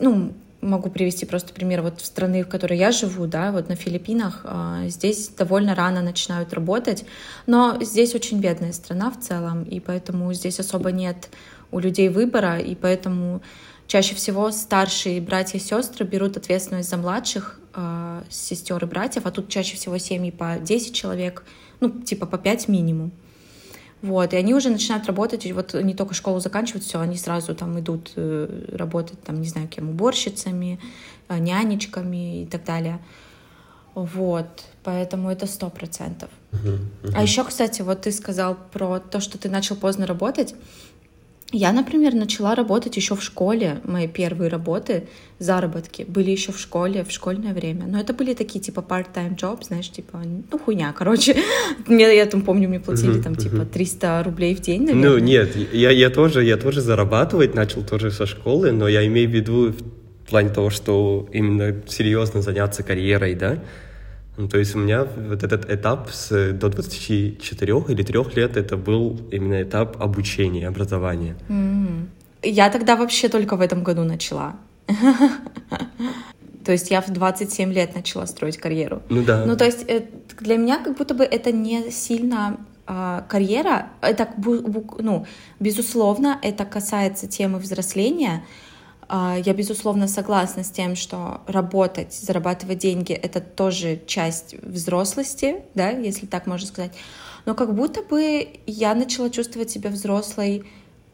Ну, 0.00 0.32
могу 0.60 0.90
привести 0.90 1.26
просто 1.26 1.52
пример 1.52 1.82
вот 1.82 2.00
в 2.00 2.06
страны, 2.06 2.42
в 2.42 2.48
которой 2.48 2.78
я 2.78 2.92
живу, 2.92 3.26
да, 3.26 3.52
вот 3.52 3.68
на 3.68 3.76
Филиппинах, 3.76 4.40
а, 4.44 4.88
здесь 4.88 5.28
довольно 5.28 5.74
рано 5.74 6.02
начинают 6.02 6.52
работать, 6.54 7.04
но 7.46 7.76
здесь 7.82 8.14
очень 8.14 8.40
бедная 8.40 8.72
страна 8.72 9.10
в 9.10 9.20
целом, 9.20 9.64
и 9.64 9.80
поэтому 9.80 10.32
здесь 10.32 10.58
особо 10.58 10.92
нет 10.92 11.28
у 11.70 11.78
людей 11.78 12.08
выбора, 12.08 12.58
и 12.58 12.74
поэтому 12.74 13.42
Чаще 13.86 14.16
всего 14.16 14.50
старшие 14.50 15.20
братья 15.20 15.58
и 15.58 15.60
сестры 15.60 16.04
берут 16.04 16.36
ответственность 16.36 16.90
за 16.90 16.96
младших 16.96 17.60
э, 17.74 18.22
сестер 18.28 18.82
и 18.82 18.86
братьев, 18.86 19.26
а 19.26 19.30
тут 19.30 19.48
чаще 19.48 19.76
всего 19.76 19.96
семьи 19.98 20.32
по 20.32 20.56
10 20.60 20.92
человек, 20.92 21.44
ну, 21.78 21.90
типа 21.90 22.26
по 22.26 22.36
5 22.36 22.66
минимум. 22.66 23.12
Вот, 24.06 24.32
и 24.32 24.36
они 24.36 24.54
уже 24.54 24.70
начинают 24.70 25.06
работать, 25.06 25.50
вот 25.50 25.74
не 25.74 25.94
только 25.94 26.14
школу 26.14 26.38
заканчивают, 26.38 26.84
все, 26.84 27.00
они 27.00 27.16
сразу 27.16 27.56
там 27.56 27.78
идут 27.80 28.12
э, 28.14 28.68
работать, 28.72 29.20
там, 29.22 29.40
не 29.40 29.48
знаю, 29.48 29.66
кем, 29.66 29.90
уборщицами, 29.90 30.78
э, 31.28 31.38
нянечками 31.38 32.42
и 32.42 32.46
так 32.46 32.64
далее. 32.64 33.00
Вот, 33.94 34.46
поэтому 34.84 35.28
это 35.28 35.46
сто 35.46 35.70
процентов. 35.70 36.30
Uh-huh, 36.52 36.78
uh-huh. 37.02 37.12
А 37.16 37.22
еще, 37.22 37.42
кстати, 37.42 37.82
вот 37.82 38.02
ты 38.02 38.12
сказал 38.12 38.56
про 38.72 39.00
то, 39.00 39.18
что 39.20 39.38
ты 39.38 39.48
начал 39.48 39.74
поздно 39.74 40.06
работать. 40.06 40.54
Я, 41.58 41.72
например, 41.72 42.12
начала 42.12 42.54
работать 42.54 42.96
еще 42.96 43.16
в 43.16 43.22
школе. 43.22 43.80
Мои 43.84 44.08
первые 44.08 44.50
работы, 44.50 45.08
заработки 45.38 46.04
были 46.06 46.30
еще 46.30 46.52
в 46.52 46.58
школе, 46.58 47.02
в 47.02 47.10
школьное 47.10 47.54
время. 47.54 47.86
Но 47.86 47.98
это 47.98 48.12
были 48.12 48.34
такие 48.34 48.60
типа 48.60 48.80
part-time 48.86 49.36
job, 49.36 49.64
знаешь, 49.64 49.90
типа, 49.90 50.20
ну 50.52 50.58
хуйня, 50.58 50.92
короче. 50.92 51.34
Мне, 51.86 52.14
я 52.14 52.26
там 52.26 52.42
помню, 52.42 52.68
мне 52.68 52.78
платили 52.78 53.22
там 53.22 53.36
типа 53.36 53.64
300 53.64 54.22
рублей 54.24 54.54
в 54.54 54.60
день, 54.60 54.82
ну, 54.82 54.94
наверное. 54.94 55.10
Ну 55.10 55.18
нет, 55.18 55.56
я, 55.72 55.90
я 55.90 56.10
тоже, 56.10 56.44
я 56.44 56.58
тоже 56.58 56.82
зарабатывать 56.82 57.54
начал 57.54 57.82
тоже 57.82 58.10
со 58.10 58.26
школы, 58.26 58.72
но 58.72 58.86
я 58.86 59.06
имею 59.06 59.30
в 59.30 59.32
виду 59.32 59.72
в 59.72 60.28
плане 60.28 60.50
того, 60.50 60.68
что 60.68 61.26
именно 61.32 61.74
серьезно 61.86 62.42
заняться 62.42 62.82
карьерой, 62.82 63.34
да, 63.34 63.60
то 64.36 64.58
есть 64.58 64.74
у 64.74 64.78
меня 64.78 65.04
вот 65.04 65.42
этот 65.42 65.70
этап 65.70 66.10
с, 66.10 66.52
до 66.52 66.68
24 66.68 67.72
или 67.88 68.02
3 68.02 68.18
лет, 68.36 68.56
это 68.56 68.76
был 68.76 69.18
именно 69.32 69.62
этап 69.62 70.00
обучения, 70.02 70.68
образования. 70.68 71.36
Mm-hmm. 71.48 72.06
Я 72.42 72.70
тогда 72.70 72.96
вообще 72.96 73.28
только 73.28 73.56
в 73.56 73.60
этом 73.60 73.82
году 73.82 74.04
начала. 74.04 74.56
То 76.64 76.72
есть 76.72 76.90
я 76.90 77.00
в 77.00 77.08
27 77.08 77.72
лет 77.72 77.94
начала 77.94 78.26
строить 78.26 78.58
карьеру. 78.58 79.02
Ну 79.08 79.22
да. 79.22 79.44
Ну 79.46 79.56
то 79.56 79.64
есть 79.64 79.84
э, 79.88 80.02
для 80.40 80.56
меня 80.56 80.78
как 80.82 80.98
будто 80.98 81.14
бы 81.14 81.24
это 81.24 81.52
не 81.52 81.90
сильно 81.90 82.58
а, 82.86 83.24
карьера. 83.28 83.88
Это, 84.00 84.28
ну, 84.36 85.26
безусловно, 85.58 86.38
это 86.42 86.64
касается 86.64 87.26
темы 87.26 87.58
взросления, 87.58 88.44
я, 89.08 89.54
безусловно, 89.54 90.08
согласна 90.08 90.64
с 90.64 90.70
тем, 90.70 90.96
что 90.96 91.40
работать, 91.46 92.12
зарабатывать 92.12 92.78
деньги— 92.78 93.12
это 93.14 93.40
тоже 93.40 94.00
часть 94.06 94.56
взрослости, 94.62 95.56
да, 95.74 95.90
если 95.90 96.26
так 96.26 96.46
можно 96.46 96.66
сказать. 96.66 96.92
Но 97.44 97.54
как 97.54 97.74
будто 97.74 98.02
бы 98.02 98.48
я 98.66 98.94
начала 98.94 99.30
чувствовать 99.30 99.70
себя 99.70 99.90
взрослой 99.90 100.64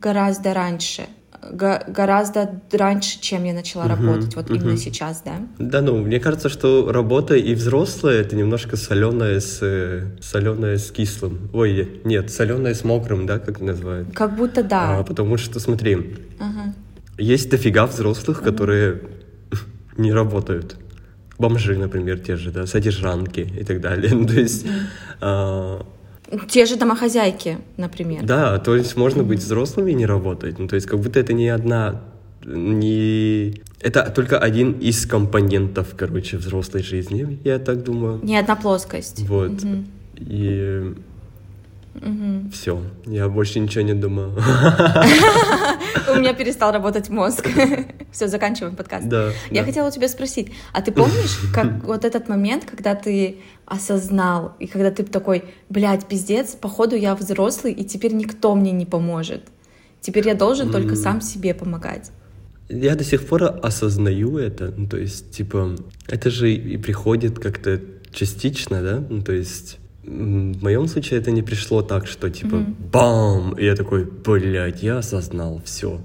гораздо 0.00 0.54
раньше, 0.54 1.06
гораздо 1.50 2.60
раньше, 2.72 3.20
чем 3.20 3.44
я 3.44 3.52
начала 3.52 3.84
uh-huh, 3.84 3.88
работать, 3.88 4.36
вот 4.36 4.48
uh-huh. 4.48 4.56
именно 4.56 4.76
сейчас, 4.76 5.22
да? 5.24 5.32
Да, 5.58 5.82
ну, 5.82 5.98
мне 5.98 6.20
кажется, 6.20 6.48
что 6.48 6.90
работа 6.90 7.34
и 7.34 7.54
взрослая 7.54 8.20
это 8.20 8.36
немножко 8.36 8.76
соленая 8.76 9.40
с 9.40 9.58
соленая 10.20 10.78
с 10.78 10.90
кислым. 10.90 11.50
Ой, 11.52 12.00
нет, 12.04 12.30
соленая 12.30 12.74
с 12.74 12.84
мокрым, 12.84 13.26
да, 13.26 13.38
как 13.38 13.60
называют? 13.60 14.14
Как 14.14 14.36
будто 14.36 14.62
да. 14.62 14.98
А, 14.98 15.02
потому 15.02 15.36
что, 15.36 15.60
смотри, 15.60 15.94
uh-huh. 15.94 16.72
Есть 17.22 17.50
дофига 17.50 17.86
взрослых, 17.86 18.42
которые 18.42 19.00
не 19.96 20.12
работают. 20.12 20.76
Бомжи, 21.38 21.76
например, 21.76 22.18
те 22.18 22.36
же, 22.36 22.50
да, 22.50 22.66
содержанки 22.66 23.40
и 23.40 23.64
так 23.64 23.80
далее. 23.80 24.14
Ну, 24.14 24.26
то 24.26 24.34
есть... 24.34 24.66
А... 25.20 25.86
Те 26.48 26.66
же 26.66 26.76
домохозяйки, 26.76 27.58
например. 27.76 28.24
Да, 28.24 28.58
то 28.58 28.74
есть 28.74 28.96
можно 28.96 29.22
быть 29.22 29.38
взрослым 29.38 29.88
и 29.88 29.94
не 29.94 30.06
работать. 30.06 30.58
Ну, 30.58 30.66
то 30.66 30.76
есть 30.76 30.86
как 30.86 30.98
будто 30.98 31.20
это 31.20 31.32
не 31.32 31.48
одна 31.48 32.00
не... 32.44 33.54
Это 33.80 34.10
только 34.10 34.38
один 34.38 34.72
из 34.72 35.06
компонентов, 35.06 35.94
короче, 35.96 36.38
взрослой 36.38 36.82
жизни, 36.82 37.38
я 37.44 37.58
так 37.58 37.84
думаю. 37.84 38.20
Не 38.22 38.36
одна 38.36 38.56
плоскость. 38.56 39.28
Вот. 39.28 39.62
Угу. 39.62 39.84
И 40.18 40.94
Угу. 41.94 42.50
Все, 42.52 42.82
я 43.06 43.28
больше 43.28 43.60
ничего 43.60 43.84
не 43.84 43.94
думаю. 43.94 44.30
У 46.10 46.18
меня 46.18 46.32
перестал 46.32 46.72
работать 46.72 47.10
мозг. 47.10 47.46
Все, 48.12 48.28
заканчиваем 48.28 48.76
подкаст. 48.76 49.06
Да. 49.08 49.30
Я 49.50 49.62
хотела 49.62 49.88
у 49.88 49.90
тебя 49.90 50.08
спросить, 50.08 50.52
а 50.72 50.80
ты 50.80 50.90
помнишь, 50.90 51.38
как 51.54 51.84
вот 51.84 52.04
этот 52.04 52.28
момент, 52.28 52.64
когда 52.64 52.94
ты 52.94 53.38
осознал, 53.66 54.54
и 54.58 54.66
когда 54.66 54.90
ты 54.90 55.02
такой, 55.04 55.44
блядь, 55.68 56.06
пиздец, 56.06 56.54
походу 56.54 56.96
я 56.96 57.14
взрослый, 57.14 57.72
и 57.72 57.84
теперь 57.84 58.14
никто 58.14 58.54
мне 58.54 58.72
не 58.72 58.86
поможет. 58.86 59.44
Теперь 60.00 60.26
я 60.26 60.34
должен 60.34 60.72
только 60.72 60.96
сам 60.96 61.20
себе 61.20 61.54
помогать. 61.54 62.10
Я 62.68 62.96
до 62.96 63.04
сих 63.04 63.26
пор 63.26 63.60
осознаю 63.62 64.38
это, 64.38 64.72
ну, 64.76 64.88
то 64.88 64.96
есть, 64.96 65.30
типа, 65.30 65.76
это 66.08 66.30
же 66.30 66.52
и 66.52 66.76
приходит 66.78 67.38
как-то 67.38 67.80
частично, 68.12 68.82
да, 68.82 69.04
ну, 69.08 69.22
то 69.22 69.32
есть 69.32 69.78
в 70.04 70.62
моем 70.62 70.88
случае 70.88 71.20
это 71.20 71.30
не 71.30 71.42
пришло 71.42 71.82
так, 71.82 72.06
что 72.06 72.28
типа 72.28 72.56
mm-hmm. 72.56 72.90
бам! 72.92 73.52
И 73.58 73.64
я 73.64 73.76
такой, 73.76 74.04
блядь, 74.04 74.82
я 74.82 74.98
осознал, 74.98 75.62
все. 75.64 76.00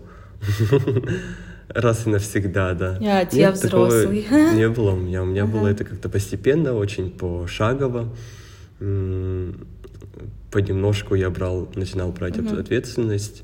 Раз 1.70 2.06
и 2.06 2.10
навсегда, 2.10 2.74
да. 2.74 2.98
Я, 3.01 3.27
я 3.32 3.51
взрослый. 3.51 4.25
не 4.56 4.70
было 4.70 4.92
у 4.92 4.98
меня. 4.98 5.24
У 5.24 5.25
меня 5.25 5.46
было 5.46 5.68
это 5.68 5.84
как-то 5.84 6.10
постепенно, 6.10 6.74
очень 6.74 7.10
пошагово. 7.10 8.16
Понемножку 10.51 11.16
я 11.16 11.30
брал, 11.30 11.68
начинал 11.75 12.12
брать 12.12 12.38
ответственность 12.38 13.44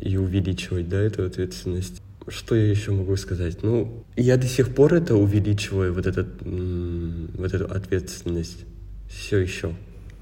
и 0.00 0.16
увеличивать, 0.16 0.88
да, 0.88 1.00
эту 1.00 1.24
ответственность. 1.24 2.02
Что 2.26 2.54
я 2.54 2.68
еще 2.70 2.90
могу 2.90 3.16
сказать? 3.16 3.62
Ну, 3.62 4.02
я 4.16 4.38
до 4.38 4.46
сих 4.46 4.74
пор 4.74 4.94
это 4.94 5.14
увеличиваю, 5.14 5.92
вот, 5.92 6.06
этот, 6.06 6.26
вот 6.42 7.54
эту 7.54 7.66
ответственность 7.66 8.64
все 9.14 9.38
еще. 9.38 9.74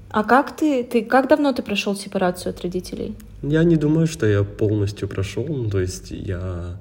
А 0.09 0.23
как 0.23 0.55
ты, 0.55 0.83
ты, 0.83 1.03
как 1.03 1.27
давно 1.27 1.53
ты 1.53 1.63
прошел 1.63 1.95
сепарацию 1.95 2.51
от 2.51 2.61
родителей? 2.61 3.15
Я 3.41 3.63
не 3.63 3.75
думаю, 3.75 4.07
что 4.07 4.27
я 4.27 4.43
полностью 4.43 5.07
прошел, 5.07 5.45
ну, 5.47 5.69
то 5.69 5.79
есть 5.79 6.11
я 6.11 6.79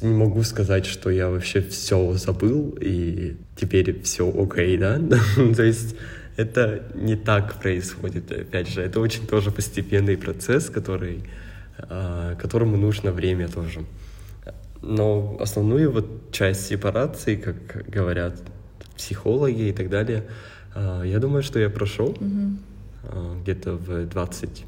не 0.00 0.14
могу 0.14 0.42
сказать, 0.42 0.86
что 0.86 1.10
я 1.10 1.28
вообще 1.28 1.60
все 1.60 2.14
забыл 2.14 2.76
и 2.80 3.36
теперь 3.56 4.02
все 4.02 4.28
окей, 4.28 4.76
да? 4.78 4.98
то 5.56 5.62
есть 5.62 5.94
это 6.36 6.84
не 6.94 7.16
так 7.16 7.60
происходит, 7.60 8.32
опять 8.32 8.68
же, 8.68 8.80
это 8.80 9.00
очень 9.00 9.26
тоже 9.26 9.50
постепенный 9.50 10.16
процесс, 10.16 10.70
который, 10.70 11.24
а, 11.78 12.34
которому 12.36 12.76
нужно 12.76 13.12
время 13.12 13.48
тоже. 13.48 13.80
Но 14.80 15.36
основную 15.38 15.92
вот 15.92 16.32
часть 16.32 16.66
сепарации, 16.66 17.36
как 17.36 17.88
говорят 17.88 18.40
психологи 18.96 19.68
и 19.68 19.72
так 19.72 19.90
далее, 19.90 20.24
я 20.74 21.18
думаю, 21.18 21.42
что 21.42 21.58
я 21.58 21.70
прошел 21.70 22.08
угу. 22.08 23.38
где-то 23.42 23.72
в 23.72 24.06
20, 24.06 24.64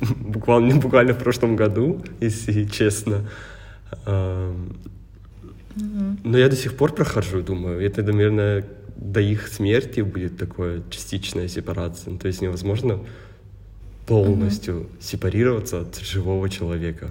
буквально, 0.20 0.76
буквально 0.76 1.12
в 1.14 1.18
прошлом 1.18 1.56
году, 1.56 2.02
если 2.20 2.64
честно. 2.64 3.28
Но 6.24 6.38
я 6.38 6.48
до 6.48 6.56
сих 6.56 6.76
пор 6.76 6.92
прохожу, 6.92 7.42
думаю. 7.42 7.80
Это, 7.80 8.02
наверное, 8.02 8.64
до 8.96 9.20
их 9.20 9.48
смерти 9.48 10.00
будет 10.00 10.36
такое 10.36 10.82
частичная 10.90 11.48
сепарация. 11.48 12.16
То 12.18 12.26
есть 12.26 12.42
невозможно 12.42 13.00
полностью 14.06 14.80
угу. 14.80 14.86
сепарироваться 15.00 15.80
от 15.80 15.98
живого 15.98 16.48
человека. 16.48 17.10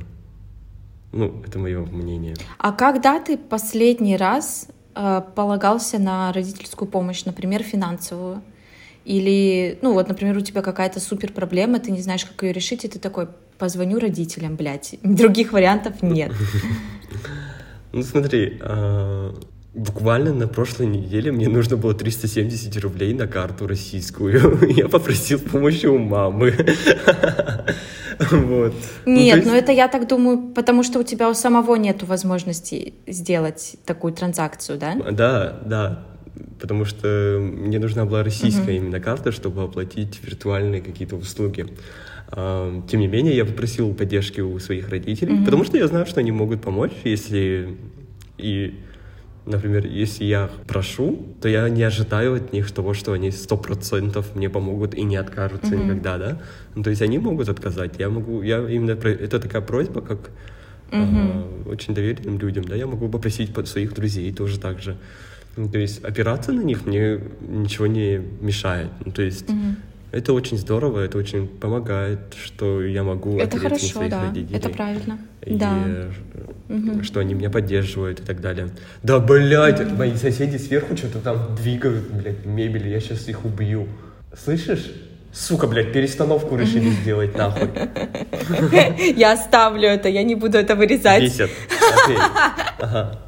Ну, 1.14 1.42
это 1.48 1.60
мое 1.60 1.86
мнение. 1.86 2.36
А 2.58 2.72
когда 2.74 3.20
ты 3.20 3.38
последний 3.38 4.18
раз 4.18 4.68
полагался 5.36 6.00
на 6.00 6.32
родительскую 6.34 6.90
помощь, 6.90 7.26
например, 7.26 7.64
финансовую. 7.64 8.42
Или, 9.06 9.80
ну 9.82 9.94
вот, 9.94 10.08
например, 10.10 10.38
у 10.38 10.42
тебя 10.42 10.62
какая-то 10.62 11.00
супер 11.00 11.32
проблема, 11.32 11.80
ты 11.80 11.92
не 11.92 12.02
знаешь, 12.02 12.26
как 12.26 12.44
ее 12.44 12.52
решить, 12.52 12.84
и 12.84 12.88
ты 12.88 13.00
такой, 13.00 13.28
позвоню 13.58 14.00
родителям, 14.00 14.56
блядь. 14.56 14.96
Других 15.04 15.54
вариантов 15.54 16.02
нет. 16.02 16.32
Ну 17.94 18.04
смотри, 18.04 18.60
а, 18.62 19.34
буквально 19.78 20.34
на 20.34 20.48
прошлой 20.48 20.88
неделе 20.88 21.32
мне 21.32 21.48
нужно 21.48 21.78
было 21.78 21.94
370 21.94 22.76
рублей 22.82 23.14
на 23.14 23.28
карту 23.28 23.68
российскую. 23.68 24.60
Я 24.76 24.90
попросил 24.90 25.40
помощи 25.40 25.86
у 25.86 25.98
мамы. 25.98 26.54
Вот. 28.32 28.74
Ну, 29.06 29.16
нет, 29.16 29.46
ну, 29.46 29.54
это 29.54 29.72
я 29.72 29.88
так 29.88 30.08
думаю, 30.08 30.52
потому 30.56 30.82
что 30.82 30.98
у 30.98 31.04
тебя 31.04 31.30
у 31.30 31.36
самого 31.36 31.76
нет 31.76 32.02
возможности 32.02 32.96
сделать 33.06 33.76
такую 33.86 34.12
транзакцию, 34.12 34.80
да? 34.80 34.96
Да, 35.12 35.60
да. 35.64 36.04
Потому 36.60 36.84
что 36.86 37.38
мне 37.40 37.78
нужна 37.78 38.06
была 38.06 38.24
российская 38.24 38.78
именно 38.78 39.00
карта, 39.00 39.32
чтобы 39.32 39.62
оплатить 39.62 40.20
виртуальные 40.24 40.82
какие-то 40.82 41.16
услуги. 41.16 41.68
А, 42.30 42.82
тем 42.90 43.02
не 43.02 43.08
менее, 43.08 43.38
я 43.38 43.46
попросил 43.46 43.94
поддержки 43.94 44.42
у 44.42 44.58
своих 44.58 44.90
родителей, 44.90 45.46
потому 45.46 45.64
что 45.64 45.78
я 45.78 45.86
знаю, 45.86 46.08
что 46.08 46.20
они 46.20 46.32
могут 46.32 46.64
помочь, 46.64 46.94
если 47.04 47.78
и 48.40 48.80
Например, 49.48 49.86
если 49.86 50.26
я 50.26 50.50
прошу, 50.68 51.26
то 51.42 51.48
я 51.48 51.70
не 51.70 51.84
ожидаю 51.84 52.36
от 52.36 52.52
них 52.52 52.70
того, 52.72 52.94
что 52.94 53.14
они 53.14 53.32
сто 53.32 53.58
процентов 53.58 54.36
мне 54.36 54.50
помогут 54.50 54.94
и 54.94 55.04
не 55.04 55.16
откажутся 55.16 55.74
mm-hmm. 55.74 55.84
никогда, 55.86 56.18
да? 56.18 56.42
Ну, 56.76 56.84
то 56.84 56.90
есть 56.90 57.02
они 57.02 57.18
могут 57.18 57.48
отказать, 57.48 57.94
я 57.98 58.10
могу, 58.10 58.42
я 58.42 58.60
именно, 58.70 58.92
это 58.92 59.40
такая 59.40 59.62
просьба, 59.62 60.02
как 60.02 60.32
mm-hmm. 60.92 61.66
э, 61.66 61.70
очень 61.70 61.94
доверенным 61.94 62.40
людям, 62.40 62.66
да, 62.66 62.76
я 62.76 62.88
могу 62.88 63.08
попросить 63.08 63.52
своих 63.68 63.94
друзей 63.94 64.34
тоже 64.34 64.60
так 64.60 64.82
же. 64.82 64.98
Ну, 65.56 65.70
то 65.70 65.80
есть 65.80 66.04
опираться 66.04 66.52
на 66.52 66.62
них 66.62 66.86
мне 66.86 67.20
ничего 67.48 67.88
не 67.88 68.22
мешает. 68.42 68.92
Ну, 69.06 69.12
то 69.14 69.22
есть 69.22 69.50
mm-hmm. 69.50 69.76
Это 70.12 70.34
очень 70.34 70.58
здорово, 70.58 71.02
это 71.02 71.18
очень 71.18 71.48
помогает, 71.48 72.36
что 72.44 72.84
я 72.84 73.04
могу 73.04 73.38
это 73.38 73.58
хорошо, 73.58 73.86
на 73.86 73.92
своих 73.92 74.12
да, 74.12 74.22
родителей. 74.26 74.58
Это 74.58 74.70
правильно. 74.70 75.20
И 75.46 75.56
да 75.56 76.10
угу. 76.70 77.04
что 77.04 77.20
они 77.20 77.34
меня 77.34 77.50
поддерживают 77.50 78.20
и 78.20 78.24
так 78.24 78.42
далее. 78.42 78.70
Да, 79.04 79.20
блядь, 79.20 79.80
угу. 79.82 79.96
мои 79.96 80.16
соседи 80.16 80.58
сверху 80.58 80.96
что-то 80.98 81.20
там 81.20 81.56
двигают, 81.56 82.10
блядь, 82.12 82.46
мебель, 82.46 82.88
я 82.88 83.00
сейчас 83.00 83.28
их 83.28 83.46
убью. 83.46 83.88
Слышишь? 84.36 84.92
Сука, 85.34 85.68
блядь, 85.68 85.94
перестановку 85.94 86.56
решили 86.56 86.90
сделать, 86.90 87.38
нахуй. 87.38 87.70
Я 89.16 89.34
оставлю 89.34 89.88
это, 89.88 90.10
я 90.10 90.24
не 90.24 90.36
буду 90.36 90.58
это 90.58 90.74
вырезать. 90.76 91.22
Бесит. 91.22 91.52
Ага. 92.80 93.20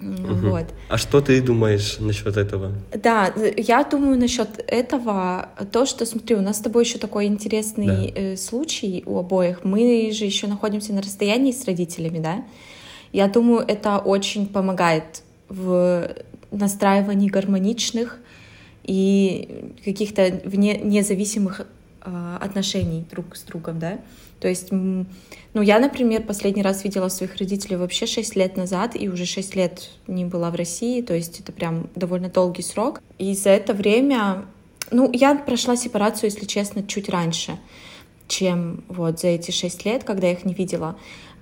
Вот. 0.00 0.66
А 0.88 0.96
что 0.96 1.20
ты 1.20 1.42
думаешь 1.42 1.98
насчет 1.98 2.36
этого? 2.36 2.72
Да, 2.94 3.32
я 3.56 3.82
думаю 3.82 4.16
насчет 4.18 4.48
этого 4.68 5.48
то, 5.72 5.86
что 5.86 6.06
смотри, 6.06 6.36
у 6.36 6.40
нас 6.40 6.58
с 6.58 6.60
тобой 6.60 6.84
еще 6.84 6.98
такой 6.98 7.26
интересный 7.26 7.86
да. 7.86 8.20
э, 8.20 8.36
случай 8.36 9.02
у 9.06 9.18
обоих. 9.18 9.64
Мы 9.64 10.12
же 10.12 10.24
еще 10.24 10.46
находимся 10.46 10.92
на 10.92 11.02
расстоянии 11.02 11.50
с 11.50 11.64
родителями, 11.64 12.20
да? 12.20 12.44
Я 13.12 13.26
думаю, 13.26 13.64
это 13.66 13.98
очень 13.98 14.46
помогает 14.46 15.22
в 15.48 16.14
настраивании 16.52 17.28
гармоничных 17.28 18.18
и 18.84 19.72
каких-то 19.84 20.40
вне, 20.44 20.78
независимых 20.78 21.62
э, 22.02 22.36
отношений 22.40 23.04
друг 23.10 23.36
с 23.36 23.42
другом, 23.42 23.80
да. 23.80 23.98
То 24.40 24.48
есть, 24.48 24.68
ну, 24.70 25.06
я, 25.54 25.80
например, 25.80 26.22
последний 26.22 26.62
раз 26.62 26.84
видела 26.84 27.08
своих 27.08 27.36
родителей 27.36 27.76
вообще 27.76 28.06
6 28.06 28.36
лет 28.36 28.56
назад, 28.56 28.94
и 28.94 29.08
уже 29.08 29.24
6 29.24 29.56
лет 29.56 29.90
не 30.06 30.24
была 30.24 30.50
в 30.50 30.54
России, 30.54 31.02
то 31.02 31.14
есть 31.14 31.40
это 31.40 31.52
прям 31.52 31.88
довольно 31.94 32.28
долгий 32.28 32.62
срок. 32.62 33.00
И 33.18 33.34
за 33.34 33.50
это 33.50 33.74
время, 33.74 34.44
ну, 34.90 35.10
я 35.12 35.34
прошла 35.34 35.76
сепарацию, 35.76 36.30
если 36.30 36.46
честно, 36.46 36.82
чуть 36.82 37.08
раньше, 37.08 37.58
чем 38.28 38.84
вот 38.88 39.20
за 39.20 39.28
эти 39.28 39.50
6 39.50 39.84
лет, 39.84 40.04
когда 40.04 40.28
я 40.28 40.34
их 40.34 40.44
не 40.44 40.54
видела. 40.54 40.96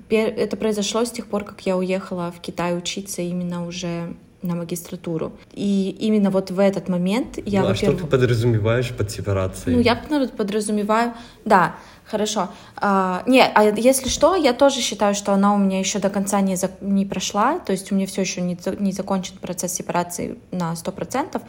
Это 0.08 0.56
произошло 0.56 1.04
с 1.04 1.10
тех 1.10 1.26
пор, 1.26 1.44
как 1.44 1.66
я 1.66 1.76
уехала 1.76 2.32
в 2.32 2.40
Китай 2.40 2.78
учиться 2.78 3.22
именно 3.22 3.66
уже 3.66 4.14
на 4.42 4.54
магистратуру. 4.54 5.32
И 5.52 5.96
именно 6.00 6.30
вот 6.30 6.50
в 6.50 6.58
этот 6.58 6.88
момент 6.88 7.38
я, 7.44 7.62
ну, 7.62 7.68
а 7.68 7.74
что 7.74 7.92
ты 7.92 8.06
подразумеваешь 8.06 8.92
под 8.92 9.10
сепарацией? 9.10 9.76
Ну, 9.76 9.82
я 9.82 9.96
подразумеваю, 9.96 11.14
да, 11.44 11.76
хорошо. 12.04 12.48
А, 12.76 13.22
не, 13.26 13.42
а 13.42 13.64
если 13.64 14.08
что, 14.08 14.34
я 14.34 14.52
тоже 14.52 14.80
считаю, 14.80 15.14
что 15.14 15.32
она 15.32 15.54
у 15.54 15.58
меня 15.58 15.78
еще 15.78 15.98
до 15.98 16.10
конца 16.10 16.40
не, 16.40 16.56
за, 16.56 16.70
не 16.80 17.06
прошла, 17.06 17.58
то 17.58 17.72
есть 17.72 17.92
у 17.92 17.94
меня 17.94 18.06
все 18.06 18.20
еще 18.20 18.40
не, 18.40 18.58
не 18.78 18.92
закончен 18.92 19.36
процесс 19.38 19.72
сепарации 19.72 20.38
на 20.50 20.72
100%. 20.72 21.40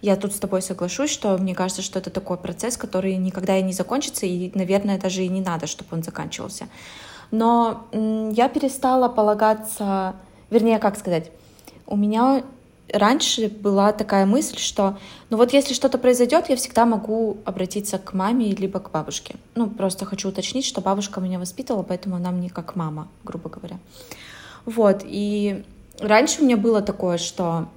Я 0.00 0.16
тут 0.16 0.34
с 0.34 0.38
тобой 0.40 0.62
соглашусь, 0.62 1.10
что 1.10 1.38
мне 1.38 1.54
кажется, 1.54 1.80
что 1.80 2.00
это 2.00 2.10
такой 2.10 2.36
процесс, 2.36 2.76
который 2.76 3.16
никогда 3.16 3.56
и 3.56 3.62
не 3.62 3.72
закончится, 3.72 4.26
и, 4.26 4.50
наверное, 4.54 4.98
даже 4.98 5.22
и 5.22 5.28
не 5.28 5.40
надо, 5.40 5.68
чтобы 5.68 5.90
он 5.96 6.02
заканчивался. 6.02 6.66
Но 7.30 7.86
я 7.92 8.48
перестала 8.48 9.08
полагаться, 9.08 10.16
вернее, 10.50 10.80
как 10.80 10.98
сказать, 10.98 11.30
у 11.92 11.96
меня 11.96 12.42
раньше 12.90 13.48
была 13.48 13.92
такая 13.92 14.24
мысль, 14.24 14.56
что 14.56 14.98
ну 15.28 15.36
вот 15.36 15.52
если 15.52 15.74
что-то 15.74 15.98
произойдет, 15.98 16.48
я 16.48 16.56
всегда 16.56 16.86
могу 16.86 17.36
обратиться 17.44 17.98
к 17.98 18.14
маме 18.14 18.50
либо 18.52 18.80
к 18.80 18.90
бабушке. 18.90 19.36
Ну, 19.54 19.68
просто 19.68 20.06
хочу 20.06 20.30
уточнить, 20.30 20.64
что 20.64 20.80
бабушка 20.80 21.20
меня 21.20 21.38
воспитывала, 21.38 21.82
поэтому 21.82 22.16
она 22.16 22.30
мне 22.30 22.48
как 22.48 22.76
мама, 22.76 23.08
грубо 23.24 23.50
говоря. 23.50 23.78
Вот, 24.64 25.02
и 25.04 25.64
раньше 25.98 26.40
у 26.40 26.46
меня 26.46 26.56
было 26.56 26.80
такое, 26.80 27.18
что 27.18 27.68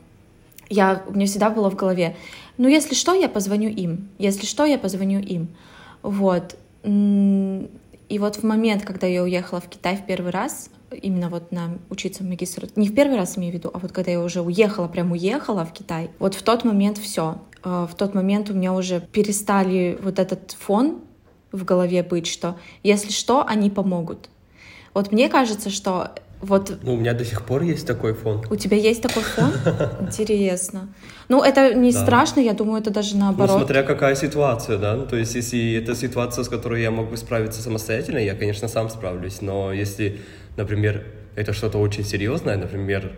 я, 0.69 1.03
у 1.07 1.13
меня 1.13 1.25
всегда 1.25 1.49
было 1.49 1.69
в 1.69 1.75
голове, 1.75 2.15
ну, 2.57 2.69
если 2.69 2.95
что, 2.95 3.13
я 3.13 3.27
позвоню 3.27 3.69
им, 3.69 4.07
если 4.17 4.45
что, 4.45 4.63
я 4.63 4.77
позвоню 4.77 5.19
им. 5.19 5.49
Вот. 6.03 6.55
И 8.09 8.19
вот 8.19 8.35
в 8.35 8.43
момент, 8.43 8.83
когда 8.83 9.07
я 9.07 9.23
уехала 9.23 9.59
в 9.59 9.67
Китай 9.67 9.97
в 9.97 10.05
первый 10.05 10.31
раз, 10.31 10.69
именно 10.91 11.29
вот 11.29 11.51
на 11.51 11.77
учиться 11.89 12.23
в 12.23 12.27
магистратуре, 12.27 12.73
не 12.75 12.87
в 12.87 12.95
первый 12.95 13.17
раз 13.17 13.37
имею 13.37 13.53
в 13.53 13.55
виду, 13.55 13.71
а 13.73 13.79
вот 13.79 13.91
когда 13.91 14.11
я 14.11 14.21
уже 14.21 14.41
уехала, 14.41 14.87
прям 14.87 15.11
уехала 15.11 15.65
в 15.65 15.73
Китай, 15.73 16.09
вот 16.19 16.35
в 16.35 16.43
тот 16.43 16.63
момент 16.63 16.97
все. 16.97 17.41
А, 17.63 17.87
в 17.87 17.95
тот 17.95 18.13
момент 18.13 18.49
у 18.49 18.53
меня 18.53 18.73
уже 18.73 19.01
перестали 19.01 19.97
вот 20.01 20.19
этот 20.19 20.51
фон 20.51 20.99
в 21.51 21.65
голове 21.65 22.03
быть, 22.03 22.27
что 22.27 22.57
если 22.83 23.11
что, 23.11 23.45
они 23.45 23.69
помогут. 23.69 24.29
Вот 24.93 25.11
мне 25.11 25.27
кажется, 25.27 25.69
что 25.69 26.11
вот... 26.45 26.77
Ну, 26.83 26.93
у 26.93 26.97
меня 26.97 27.13
до 27.13 27.25
сих 27.25 27.43
пор 27.45 27.63
есть 27.63 27.87
такой 27.87 28.13
фон. 28.13 28.43
У 28.49 28.55
тебя 28.55 28.77
есть 28.77 29.01
такой 29.01 29.23
фон? 29.23 29.51
Интересно. 30.01 30.87
Ну, 31.27 31.43
это 31.43 31.73
не 31.73 31.91
да. 31.91 32.01
страшно, 32.01 32.39
я 32.39 32.53
думаю, 32.53 32.81
это 32.81 32.91
даже 32.91 33.17
наоборот. 33.17 33.51
Ну, 33.51 33.57
смотря 33.59 33.83
какая 33.83 34.15
ситуация, 34.15 34.77
да. 34.77 34.95
Ну, 34.95 35.05
то 35.05 35.15
есть, 35.15 35.35
если 35.35 35.73
это 35.73 35.95
ситуация, 35.95 36.43
с 36.43 36.49
которой 36.49 36.81
я 36.81 36.91
могу 36.91 37.15
справиться 37.17 37.61
самостоятельно, 37.61 38.19
я, 38.19 38.35
конечно, 38.35 38.67
сам 38.67 38.89
справлюсь. 38.89 39.41
Но 39.41 39.73
если, 39.73 40.19
например, 40.57 41.05
это 41.35 41.53
что-то 41.53 41.79
очень 41.79 42.03
серьезное, 42.03 42.57
например, 42.57 43.11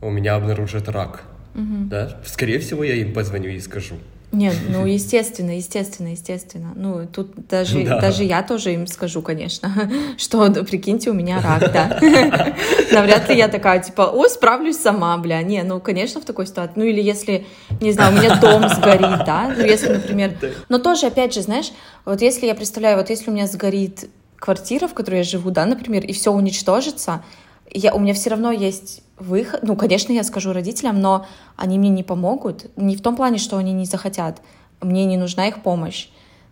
у 0.00 0.10
меня 0.10 0.34
обнаружат 0.34 0.88
рак, 0.88 1.22
угу. 1.54 1.88
да, 1.90 2.20
скорее 2.24 2.58
всего, 2.58 2.84
я 2.84 2.94
им 2.94 3.12
позвоню 3.12 3.50
и 3.50 3.60
скажу. 3.60 3.96
Нет, 4.36 4.54
ну 4.68 4.84
естественно, 4.84 5.56
естественно, 5.56 6.08
естественно. 6.08 6.72
Ну 6.76 7.06
тут 7.06 7.48
даже 7.48 7.84
да. 7.84 8.00
даже 8.00 8.22
я 8.22 8.42
тоже 8.42 8.74
им 8.74 8.86
скажу, 8.86 9.22
конечно, 9.22 9.90
что 10.18 10.50
прикиньте, 10.64 11.10
у 11.10 11.14
меня 11.14 11.40
рак, 11.40 11.72
да. 11.72 11.98
Навряд 12.92 13.30
ли 13.30 13.36
я 13.36 13.48
такая 13.48 13.82
типа, 13.82 14.10
о, 14.12 14.28
справлюсь 14.28 14.76
сама, 14.76 15.16
бля. 15.16 15.42
Не, 15.42 15.62
ну 15.62 15.80
конечно 15.80 16.20
в 16.20 16.26
такой 16.26 16.46
ситуации. 16.46 16.74
Ну 16.76 16.84
или 16.84 17.00
если, 17.00 17.46
не 17.80 17.92
знаю, 17.92 18.14
у 18.14 18.18
меня 18.18 18.38
дом 18.38 18.68
сгорит, 18.68 19.24
да. 19.24 19.54
Ну 19.56 19.64
если, 19.64 19.94
например, 19.94 20.34
но 20.68 20.78
тоже 20.78 21.06
опять 21.06 21.32
же, 21.32 21.40
знаешь, 21.40 21.72
вот 22.04 22.20
если 22.20 22.44
я 22.44 22.54
представляю, 22.54 22.98
вот 22.98 23.08
если 23.08 23.30
у 23.30 23.32
меня 23.32 23.46
сгорит 23.46 24.10
квартира, 24.36 24.86
в 24.86 24.92
которой 24.92 25.18
я 25.18 25.22
живу, 25.22 25.50
да, 25.50 25.64
например, 25.64 26.04
и 26.04 26.12
все 26.12 26.30
уничтожится, 26.30 27.24
я, 27.70 27.94
у 27.94 27.98
меня 27.98 28.12
все 28.12 28.30
равно 28.30 28.52
есть 28.52 29.02
выход. 29.18 29.60
Ну, 29.62 29.76
конечно, 29.76 30.12
я 30.12 30.24
скажу 30.24 30.52
родителям, 30.52 31.00
но 31.00 31.26
они 31.56 31.78
мне 31.78 31.88
не 31.88 32.02
помогут. 32.02 32.66
Не 32.76 32.96
в 32.96 33.02
том 33.02 33.16
плане, 33.16 33.38
что 33.38 33.56
они 33.56 33.72
не 33.72 33.86
захотят. 33.86 34.42
Мне 34.80 35.04
не 35.04 35.16
нужна 35.16 35.48
их 35.48 35.62
помощь. 35.62 36.08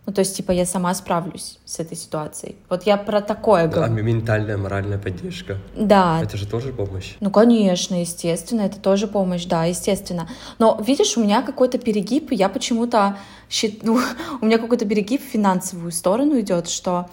Ну, 0.07 0.12
то 0.12 0.18
есть, 0.18 0.37
типа, 0.37 0.53
я 0.53 0.66
сама 0.66 0.92
справлюсь 0.94 1.59
с 1.64 1.81
этой 1.81 1.96
ситуацией. 1.96 2.57
Вот 2.68 2.83
я 2.83 2.98
про 2.98 3.22
такое 3.22 3.68
говорю. 3.68 3.90
А 3.90 4.03
ментальная, 4.03 4.59
моральная 4.59 4.98
поддержка? 4.98 5.57
Да. 5.74 6.20
Это 6.22 6.37
же 6.37 6.46
тоже 6.46 6.74
помощь? 6.74 7.14
Ну, 7.20 7.31
конечно, 7.31 7.98
естественно, 7.98 8.62
это 8.62 8.79
тоже 8.79 9.07
помощь, 9.07 9.46
да, 9.46 9.64
естественно. 9.64 10.29
Но, 10.59 10.79
видишь, 10.87 11.16
у 11.16 11.22
меня 11.22 11.40
какой-то 11.40 11.79
перегиб, 11.79 12.33
я 12.33 12.48
почему-то... 12.48 13.16
Ну, 13.83 14.00
у 14.40 14.46
меня 14.46 14.59
какой-то 14.59 14.85
перегиб 14.85 15.22
в 15.22 15.31
финансовую 15.31 15.92
сторону 15.92 16.40
идет, 16.40 16.68
что 16.68 17.09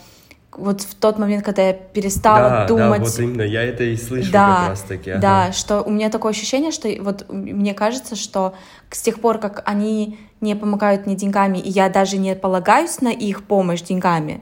вот 0.57 0.81
в 0.81 0.95
тот 0.95 1.17
момент, 1.17 1.43
когда 1.45 1.67
я 1.67 1.73
перестала 1.73 2.49
да, 2.49 2.67
думать... 2.67 3.01
Да, 3.01 3.05
вот 3.05 3.19
именно, 3.19 3.41
я 3.41 3.63
это 3.63 3.83
и 3.83 3.95
слышу 3.95 4.31
да, 4.31 4.57
как 4.59 4.69
раз-таки. 4.69 5.11
Ага. 5.11 5.21
Да, 5.21 5.51
что 5.51 5.81
у 5.81 5.89
меня 5.89 6.09
такое 6.09 6.31
ощущение, 6.31 6.71
что 6.71 6.89
вот 7.01 7.25
мне 7.29 7.73
кажется, 7.73 8.15
что 8.15 8.53
с 8.89 9.01
тех 9.01 9.21
пор, 9.21 9.37
как 9.37 9.63
они 9.65 10.19
не 10.41 10.55
помогают 10.55 11.05
мне 11.05 11.15
деньгами, 11.15 11.57
и 11.57 11.69
я 11.69 11.89
даже 11.89 12.17
не 12.17 12.35
полагаюсь 12.35 13.01
на 13.01 13.09
их 13.09 13.43
помощь 13.43 13.81
деньгами, 13.81 14.41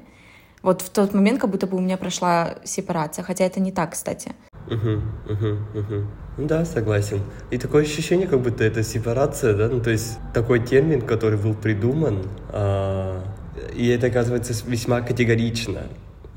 вот 0.61 0.81
в 0.81 0.89
тот 0.89 1.13
момент 1.13 1.39
как 1.39 1.49
будто 1.49 1.67
бы 1.67 1.77
у 1.77 1.81
меня 1.81 1.97
прошла 1.97 2.55
сепарация, 2.63 3.23
хотя 3.23 3.45
это 3.45 3.59
не 3.59 3.71
так, 3.71 3.91
кстати. 3.91 4.33
Угу, 4.67 5.33
угу, 5.33 5.79
угу. 5.79 6.07
Да, 6.37 6.65
согласен. 6.65 7.21
И 7.49 7.57
такое 7.57 7.83
ощущение, 7.83 8.27
как 8.27 8.41
будто 8.41 8.63
это 8.63 8.83
сепарация, 8.83 9.53
да, 9.55 9.67
ну 9.67 9.79
то 9.81 9.89
есть 9.89 10.19
такой 10.33 10.59
термин, 10.59 11.01
который 11.01 11.37
был 11.37 11.53
придуман, 11.53 12.23
а 12.49 13.23
и 13.79 13.87
это 13.87 14.07
оказывается 14.07 14.53
весьма 14.67 14.99
категорично. 14.99 15.83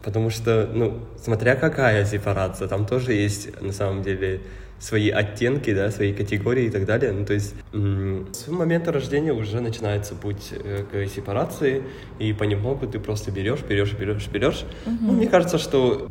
Потому 0.04 0.30
что, 0.30 0.70
ну, 0.72 1.00
смотря 1.20 1.56
какая 1.56 2.04
сепарация, 2.04 2.68
там 2.68 2.86
тоже 2.86 3.14
есть, 3.14 3.60
на 3.60 3.72
самом 3.72 4.02
деле, 4.02 4.42
свои 4.78 5.10
оттенки, 5.10 5.74
да, 5.74 5.90
свои 5.90 6.12
категории 6.12 6.66
и 6.66 6.70
так 6.70 6.86
далее. 6.86 7.10
Ну, 7.10 7.26
то 7.26 7.34
есть 7.34 7.54
с 7.72 8.48
момента 8.48 8.92
рождения 8.92 9.32
уже 9.32 9.60
начинается 9.60 10.14
путь 10.14 10.52
э, 10.52 10.84
к 10.90 11.08
сепарации, 11.08 11.82
и 12.20 12.32
понемногу 12.32 12.86
ты 12.86 13.00
просто 13.00 13.32
берешь, 13.32 13.62
берешь, 13.68 13.92
берешь, 13.94 14.28
берешь. 14.28 14.64
Угу. 14.86 14.94
Ну, 15.00 15.12
мне 15.12 15.26
кажется, 15.26 15.58
что, 15.58 16.08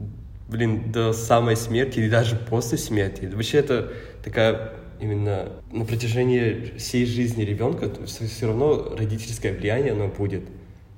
блин, 0.50 0.92
до 0.92 1.14
самой 1.14 1.56
смерти 1.56 2.00
и 2.00 2.10
даже 2.10 2.36
после 2.36 2.78
смерти, 2.78 3.30
вообще 3.34 3.60
это 3.60 3.92
такая 4.22 4.74
именно 5.00 5.50
на 5.72 5.86
протяжении 5.86 6.74
всей 6.78 7.06
жизни 7.06 7.44
ребенка 7.44 7.90
все 8.06 8.48
равно 8.48 8.96
родительское 8.98 9.54
влияние 9.54 9.94
оно 9.94 10.08
будет. 10.08 10.44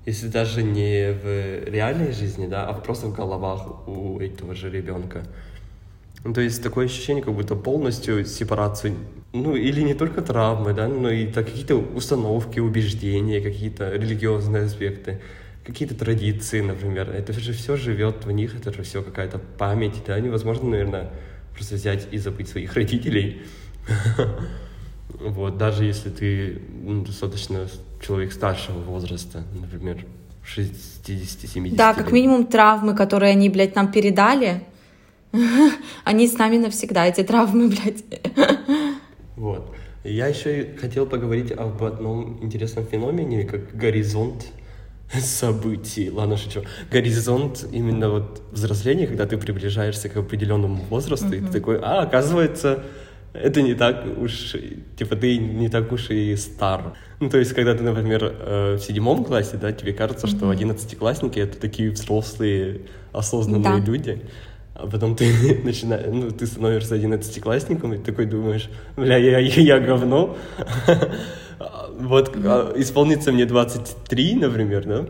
Если 0.05 0.27
даже 0.27 0.63
не 0.63 1.13
в 1.13 1.69
реальной 1.69 2.11
жизни, 2.11 2.47
да, 2.47 2.67
а 2.67 2.73
просто 2.73 3.07
в 3.07 3.15
головах 3.15 3.87
у 3.87 4.19
этого 4.19 4.53
же 4.53 4.69
ребенка. 4.69 5.23
Ну, 6.25 6.33
то 6.33 6.41
есть 6.41 6.61
такое 6.61 6.85
ощущение, 6.85 7.23
как 7.23 7.33
будто 7.33 7.55
полностью 7.55 8.25
сепарацию, 8.25 8.95
ну, 9.33 9.55
или 9.55 9.81
не 9.81 9.93
только 9.93 10.21
травмы, 10.21 10.73
да, 10.73 10.87
но 10.87 11.09
и 11.09 11.27
так, 11.27 11.45
какие-то 11.45 11.75
установки, 11.75 12.59
убеждения, 12.59 13.41
какие-то 13.41 13.91
религиозные 13.91 14.63
аспекты, 14.63 15.21
какие-то 15.65 15.95
традиции, 15.95 16.61
например. 16.61 17.09
Это 17.09 17.33
же 17.33 17.53
все 17.53 17.77
живет 17.77 18.25
в 18.25 18.31
них, 18.31 18.55
это 18.55 18.73
же 18.73 18.83
все 18.83 19.01
какая-то 19.03 19.39
память, 19.57 20.03
да, 20.05 20.19
невозможно, 20.19 20.69
наверное, 20.69 21.09
просто 21.53 21.75
взять 21.75 22.07
и 22.11 22.17
забыть 22.17 22.49
своих 22.49 22.73
родителей. 22.73 23.41
Вот, 25.19 25.57
даже 25.57 25.85
если 25.85 26.09
ты 26.09 26.61
ну, 26.83 27.03
достаточно 27.03 27.67
человек 28.01 28.33
старшего 28.33 28.79
возраста, 28.79 29.43
например, 29.53 30.05
60-70 30.45 31.75
Да, 31.75 31.93
как 31.93 32.11
минимум 32.11 32.45
травмы, 32.45 32.95
которые 32.95 33.31
они, 33.31 33.49
блядь, 33.49 33.75
нам 33.75 33.91
передали, 33.91 34.61
Они 36.03 36.27
с 36.27 36.37
нами 36.37 36.57
навсегда, 36.57 37.07
эти 37.07 37.23
травмы, 37.23 37.69
блядь. 37.69 38.03
Вот. 39.35 39.73
Я 40.03 40.27
еще 40.27 40.75
хотел 40.79 41.05
поговорить 41.05 41.51
об 41.51 41.83
одном 41.83 42.43
интересном 42.43 42.85
феномене, 42.85 43.45
как 43.45 43.75
горизонт 43.75 44.45
событий. 45.19 46.09
Ладно, 46.09 46.37
шучу. 46.37 46.63
Горизонт 46.91 47.65
именно 47.71 48.09
вот 48.09 48.41
взросления, 48.51 49.07
когда 49.07 49.25
ты 49.25 49.37
приближаешься 49.37 50.09
к 50.09 50.17
определенному 50.17 50.83
возрасту, 50.89 51.27
mm-hmm. 51.27 51.37
и 51.37 51.45
ты 51.45 51.51
такой, 51.51 51.79
а, 51.81 52.01
оказывается, 52.01 52.83
это 53.33 53.61
не 53.61 53.73
так 53.73 54.05
уж, 54.17 54.55
типа, 54.95 55.15
ты 55.15 55.37
не 55.37 55.69
так 55.69 55.91
уж 55.91 56.09
и 56.09 56.35
стар. 56.35 56.93
Ну, 57.19 57.29
то 57.29 57.37
есть, 57.37 57.53
когда 57.53 57.73
ты, 57.73 57.83
например, 57.83 58.23
э, 58.23 58.75
в 58.75 58.79
седьмом 58.79 59.23
классе, 59.23 59.57
да, 59.57 59.71
тебе 59.71 59.93
кажется, 59.93 60.27
mm-hmm. 60.27 60.37
что 60.37 60.49
одиннадцатиклассники— 60.49 61.39
это 61.39 61.57
такие 61.57 61.91
взрослые, 61.91 62.81
осознанные 63.11 63.79
да. 63.81 63.85
люди, 63.85 64.21
а 64.75 64.87
потом 64.87 65.15
ты 65.15 65.61
начинаешь, 65.63 66.05
ну, 66.11 66.31
ты 66.31 66.45
становишься 66.45 66.95
одиннадцатиклассником, 66.95 67.93
и 67.93 67.97
такой 67.97 68.25
думаешь, 68.25 68.69
бля, 68.95 69.17
я, 69.17 69.39
я, 69.39 69.61
я 69.61 69.79
говно. 69.79 70.37
Вот 71.95 72.35
а, 72.35 72.73
исполнится 72.75 73.31
мне 73.31 73.45
23, 73.45 74.35
например, 74.35 74.83
да? 74.85 75.05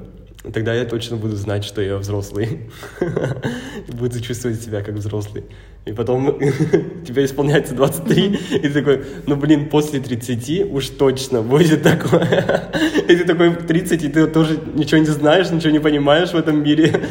Тогда 0.51 0.73
я 0.73 0.83
точно 0.86 1.15
буду 1.15 1.38
знать, 1.38 1.63
что 1.63 1.81
я 1.81 1.97
взрослый. 1.97 2.69
буду 3.88 4.19
чувствовать 4.19 4.62
себя 4.62 4.81
как 4.81 4.95
взрослый. 4.95 5.45
И 5.86 5.91
потом 5.91 6.39
тебе 7.06 7.26
исполняется 7.26 7.76
23, 7.76 8.39
и 8.52 8.60
ты 8.60 8.69
такой, 8.69 9.04
ну 9.28 9.36
блин, 9.36 9.69
после 9.69 10.00
30 10.00 10.72
уж 10.72 10.88
точно 10.89 11.41
будет 11.41 11.84
такое. 11.84 12.72
и 13.08 13.15
ты 13.15 13.26
такой 13.26 13.54
30, 13.54 14.04
и 14.04 14.08
ты 14.08 14.28
тоже 14.28 14.60
ничего 14.76 15.02
не 15.02 15.08
знаешь, 15.08 15.52
ничего 15.52 15.72
не 15.72 15.80
понимаешь 15.80 16.30
в 16.30 16.38
этом 16.38 16.63
мире. 16.63 17.02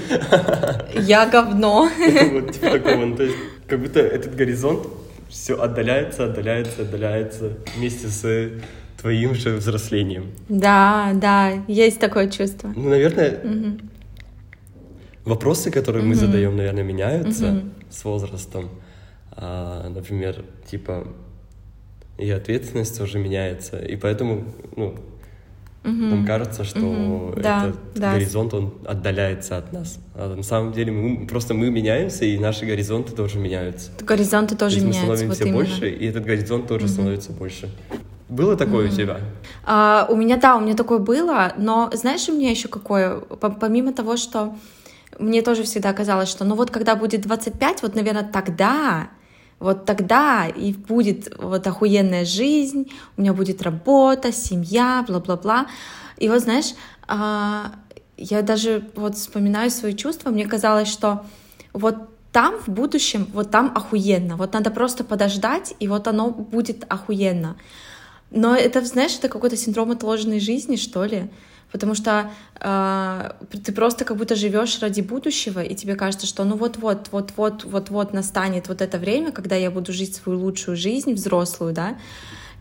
Я 0.94 1.26
говно. 1.26 1.88
вот 2.32 2.52
типа 2.52 2.70
такого. 2.70 3.04
Ну, 3.04 3.16
то 3.16 3.24
есть 3.24 3.36
как 3.66 3.80
будто 3.80 4.00
этот 4.00 4.34
горизонт 4.36 4.86
все 5.28 5.54
отдаляется, 5.54 6.24
отдаляется, 6.24 6.82
отдаляется 6.82 7.52
вместе 7.76 8.08
с 8.08 8.50
твоим 9.02 9.34
же 9.34 9.56
взрослением. 9.56 10.30
Да, 10.48 11.12
да, 11.14 11.62
есть 11.68 12.00
такое 12.00 12.30
чувство. 12.30 12.72
Ну, 12.74 12.88
наверное, 12.88 13.38
угу. 13.42 13.78
Вопросы, 15.24 15.70
которые 15.70 16.04
мы 16.04 16.14
задаем, 16.14 16.56
наверное, 16.56 16.84
меняются 16.84 17.62
с 17.90 18.04
возрастом. 18.04 18.68
А, 19.32 19.88
например, 19.88 20.44
типа, 20.70 21.06
и 22.18 22.30
ответственность 22.30 22.98
тоже 22.98 23.18
меняется. 23.18 23.78
И 23.78 23.96
поэтому, 23.96 24.44
ну. 24.76 24.94
Нам 25.84 26.24
кажется, 26.24 26.62
что 26.62 27.32
этот 27.32 27.42
да, 27.42 27.72
да. 27.96 28.12
горизонт, 28.14 28.54
он 28.54 28.74
отдаляется 28.86 29.56
от 29.56 29.72
нас. 29.72 29.98
А 30.14 30.32
на 30.32 30.44
самом 30.44 30.72
деле 30.72 30.92
мы, 30.92 31.26
просто 31.26 31.54
мы 31.54 31.72
меняемся, 31.72 32.24
и 32.24 32.38
наши 32.38 32.64
горизонты 32.66 33.12
тоже 33.12 33.40
меняются. 33.40 33.90
Горизонты 34.00 34.54
тоже 34.54 34.76
То 34.78 34.86
есть 34.86 34.96
меняются. 35.02 35.26
Мы 35.26 35.34
становимся 35.34 35.44
вот 35.46 35.52
больше, 35.52 35.90
и 35.90 36.06
этот 36.06 36.24
горизонт 36.24 36.68
тоже 36.68 36.86
становится 36.86 37.32
больше. 37.32 37.68
Было 38.28 38.56
такое 38.56 38.86
mm-hmm. 38.86 38.92
у 38.92 38.96
тебя? 38.96 39.20
А, 39.64 40.06
у 40.08 40.14
меня, 40.14 40.36
да, 40.36 40.56
у 40.56 40.60
меня 40.60 40.74
такое 40.74 41.00
было, 41.00 41.52
но 41.58 41.90
знаешь, 41.92 42.28
у 42.28 42.32
меня 42.32 42.50
еще 42.50 42.68
какое, 42.68 43.18
помимо 43.18 43.92
того, 43.92 44.16
что 44.16 44.54
мне 45.18 45.42
тоже 45.42 45.64
всегда 45.64 45.92
казалось, 45.92 46.28
что 46.28 46.44
ну 46.44 46.54
вот 46.54 46.70
когда 46.70 46.96
будет 46.96 47.22
25, 47.22 47.82
вот, 47.82 47.94
наверное, 47.94 48.24
тогда, 48.24 49.10
вот 49.58 49.84
тогда 49.84 50.46
и 50.46 50.72
будет 50.72 51.32
вот 51.38 51.66
охуенная 51.66 52.24
жизнь, 52.24 52.90
у 53.16 53.20
меня 53.20 53.32
будет 53.32 53.62
работа, 53.62 54.32
семья, 54.32 55.04
бла-бла-бла. 55.06 55.66
И 56.18 56.28
вот, 56.28 56.40
знаешь, 56.40 56.74
а, 57.06 57.72
я 58.16 58.42
даже 58.42 58.88
вот 58.94 59.16
вспоминаю 59.16 59.70
свои 59.70 59.94
чувства, 59.94 60.30
мне 60.30 60.46
казалось, 60.46 60.88
что 60.88 61.24
вот 61.72 61.96
там 62.32 62.58
в 62.58 62.68
будущем, 62.68 63.28
вот 63.32 63.50
там 63.50 63.72
охуенно, 63.74 64.36
вот 64.36 64.54
надо 64.54 64.70
просто 64.70 65.04
подождать, 65.04 65.74
и 65.78 65.88
вот 65.88 66.08
оно 66.08 66.30
будет 66.30 66.84
охуенно. 66.88 67.56
Но 68.30 68.56
это, 68.56 68.82
знаешь, 68.84 69.16
это 69.16 69.28
какой-то 69.28 69.56
синдром 69.56 69.90
отложенной 69.90 70.40
жизни, 70.40 70.76
что 70.76 71.04
ли. 71.04 71.28
Потому 71.72 71.94
что 71.94 72.30
э, 72.60 73.30
ты 73.64 73.72
просто 73.72 74.04
как 74.04 74.16
будто 74.18 74.36
живешь 74.36 74.78
ради 74.80 75.00
будущего, 75.00 75.60
и 75.60 75.74
тебе 75.74 75.94
кажется, 75.94 76.26
что 76.26 76.44
ну 76.44 76.56
вот-вот, 76.56 77.08
вот-вот, 77.10 77.64
вот-вот 77.64 78.12
настанет 78.12 78.68
вот 78.68 78.82
это 78.82 78.98
время, 78.98 79.32
когда 79.32 79.56
я 79.56 79.70
буду 79.70 79.92
жить 79.92 80.14
свою 80.14 80.38
лучшую 80.38 80.76
жизнь, 80.76 81.14
взрослую, 81.14 81.72
да, 81.72 81.96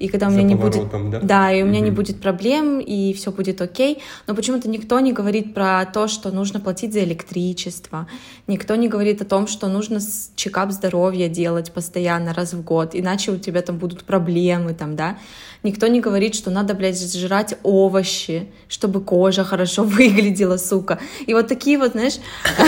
и 0.01 0.07
когда 0.07 0.27
у 0.27 0.31
меня 0.31 0.41
не 0.41 0.55
будет... 0.55 0.89
Да? 1.11 1.19
да, 1.21 1.51
и 1.51 1.61
у 1.61 1.67
меня 1.67 1.77
угу. 1.77 1.85
не 1.85 1.91
будет 1.91 2.19
проблем, 2.19 2.79
и 2.79 3.13
все 3.13 3.31
будет 3.31 3.61
окей. 3.61 4.01
Но 4.25 4.33
почему-то 4.33 4.67
никто 4.67 4.99
не 4.99 5.13
говорит 5.13 5.53
про 5.53 5.85
то, 5.85 6.07
что 6.07 6.31
нужно 6.31 6.59
платить 6.59 6.91
за 6.91 7.03
электричество. 7.03 8.07
Никто 8.47 8.75
не 8.75 8.87
говорит 8.87 9.21
о 9.21 9.25
том, 9.25 9.45
что 9.45 9.67
нужно 9.67 9.99
чекап 10.35 10.71
здоровья 10.71 11.29
делать 11.29 11.71
постоянно, 11.71 12.33
раз 12.33 12.53
в 12.53 12.63
год, 12.63 12.95
иначе 12.95 13.31
у 13.31 13.37
тебя 13.37 13.61
там 13.61 13.77
будут 13.77 14.03
проблемы, 14.03 14.73
там, 14.73 14.95
да. 14.95 15.17
Никто 15.63 15.87
не 15.87 15.99
говорит, 15.99 16.33
что 16.33 16.49
надо, 16.49 16.73
блядь, 16.73 16.99
жрать 16.99 17.55
овощи, 17.61 18.49
чтобы 18.67 19.01
кожа 19.01 19.43
хорошо 19.43 19.83
выглядела, 19.85 20.57
сука. 20.57 20.99
И 21.27 21.33
вот 21.33 21.47
такие 21.47 21.77
вот, 21.77 21.91
знаешь, 21.91 22.17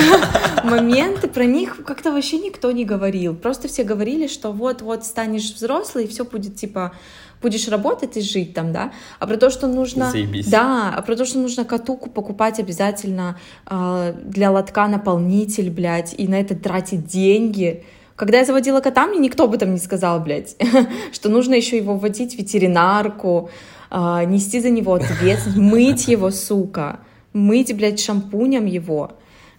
моменты, 0.64 1.28
про 1.28 1.46
них 1.46 1.84
как-то 1.86 2.12
вообще 2.12 2.38
никто 2.38 2.72
не 2.72 2.86
говорил. 2.86 3.36
Просто 3.36 3.68
все 3.68 3.84
говорили, 3.84 4.28
что 4.28 4.52
вот-вот 4.52 5.06
станешь 5.06 5.54
взрослый, 5.54 6.06
и 6.06 6.08
все 6.08 6.24
будет 6.24 6.56
типа 6.56 6.94
будешь 7.42 7.68
работать 7.68 8.16
и 8.16 8.22
жить 8.22 8.54
там, 8.54 8.72
да, 8.72 8.94
а 9.20 9.28
про 9.28 9.36
то, 9.36 9.50
что 9.50 9.68
нужно... 9.68 10.10
Заебись. 10.10 10.48
Да, 10.48 10.94
а 10.96 11.02
про 11.02 11.18
то, 11.18 11.26
что 11.26 11.40
нужно 11.40 11.66
катуку 11.66 12.10
покупать 12.10 12.58
обязательно 12.60 13.38
э, 13.70 14.16
для 14.24 14.50
лотка 14.50 14.88
наполнитель, 14.88 15.70
блядь, 15.70 16.16
и 16.18 16.28
на 16.28 16.40
это 16.40 16.56
тратить 16.56 17.06
деньги. 17.06 17.84
Когда 18.16 18.40
я 18.40 18.46
заводила 18.46 18.80
кота, 18.80 19.08
мне 19.08 19.20
никто 19.20 19.46
об 19.46 19.54
этом 19.54 19.74
не 19.74 19.80
сказал, 19.80 20.20
блядь, 20.20 20.56
что 21.12 21.30
нужно 21.30 21.56
еще 21.56 21.78
его 21.78 21.96
вводить 21.96 22.36
в 22.36 22.38
ветеринарку, 22.38 23.50
э, 23.90 24.24
нести 24.26 24.60
за 24.60 24.70
него 24.70 24.94
ответственность, 24.94 25.58
мыть 25.58 26.08
его, 26.08 26.30
сука, 26.30 27.00
мыть, 27.34 27.76
блядь, 27.76 28.00
шампунем 28.00 28.66
его. 28.66 29.12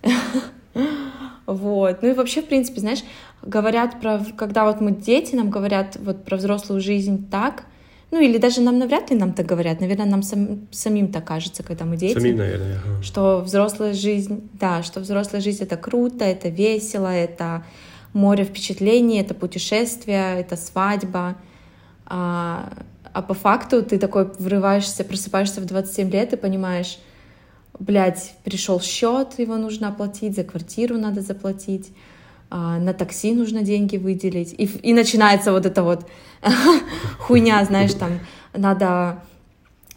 Вот. 1.46 2.00
Ну 2.00 2.08
и 2.08 2.14
вообще, 2.14 2.40
в 2.40 2.46
принципе, 2.46 2.80
знаешь, 2.80 3.04
говорят 3.42 4.00
про, 4.00 4.24
когда 4.34 4.64
вот 4.64 4.80
мы 4.80 4.92
дети, 4.92 5.34
нам 5.34 5.50
говорят 5.50 5.96
вот 6.00 6.24
про 6.24 6.36
взрослую 6.36 6.80
жизнь 6.80 7.28
так, 7.30 7.64
ну 8.10 8.20
или 8.20 8.38
даже 8.38 8.60
нам 8.60 8.78
навряд 8.78 9.10
ли 9.10 9.16
нам 9.16 9.32
так 9.32 9.44
говорят, 9.44 9.80
наверное, 9.80 10.06
нам 10.06 10.22
сам, 10.22 10.68
самим 10.70 11.08
так 11.08 11.24
кажется, 11.24 11.62
когда 11.62 11.84
мы 11.84 11.96
дети. 11.96 12.14
Самим, 12.14 12.36
наверное. 12.36 12.78
Ага. 12.82 13.02
Что 13.02 13.40
взрослая 13.40 13.92
жизнь, 13.92 14.48
да, 14.52 14.82
что 14.82 15.00
взрослая 15.00 15.42
жизнь 15.42 15.64
это 15.64 15.76
круто, 15.76 16.24
это 16.24 16.48
весело, 16.48 17.08
это 17.08 17.64
море 18.14 18.44
впечатлений, 18.44 19.20
это 19.20 19.34
путешествие, 19.34 20.40
это 20.40 20.56
свадьба. 20.56 21.36
А, 22.06 22.72
а 23.12 23.22
по 23.22 23.34
факту 23.34 23.82
ты 23.82 23.98
такой 23.98 24.24
врываешься, 24.38 25.04
просыпаешься 25.04 25.60
в 25.60 25.66
27 25.66 26.10
лет 26.10 26.32
и 26.32 26.36
понимаешь, 26.36 26.98
блядь, 27.78 28.34
пришел 28.44 28.80
счет, 28.80 29.38
его 29.38 29.56
нужно 29.56 29.88
оплатить, 29.88 30.36
за 30.36 30.44
квартиру 30.44 30.96
надо 30.96 31.20
заплатить, 31.20 31.92
а, 32.50 32.78
на 32.78 32.94
такси 32.94 33.34
нужно 33.34 33.62
деньги 33.62 33.96
выделить. 33.96 34.52
И, 34.52 34.64
и 34.64 34.92
начинается 34.92 35.52
вот 35.52 35.66
эта 35.66 35.82
вот 35.82 36.06
хуйня, 37.18 37.64
знаешь, 37.64 37.94
там 37.94 38.20
надо 38.52 39.22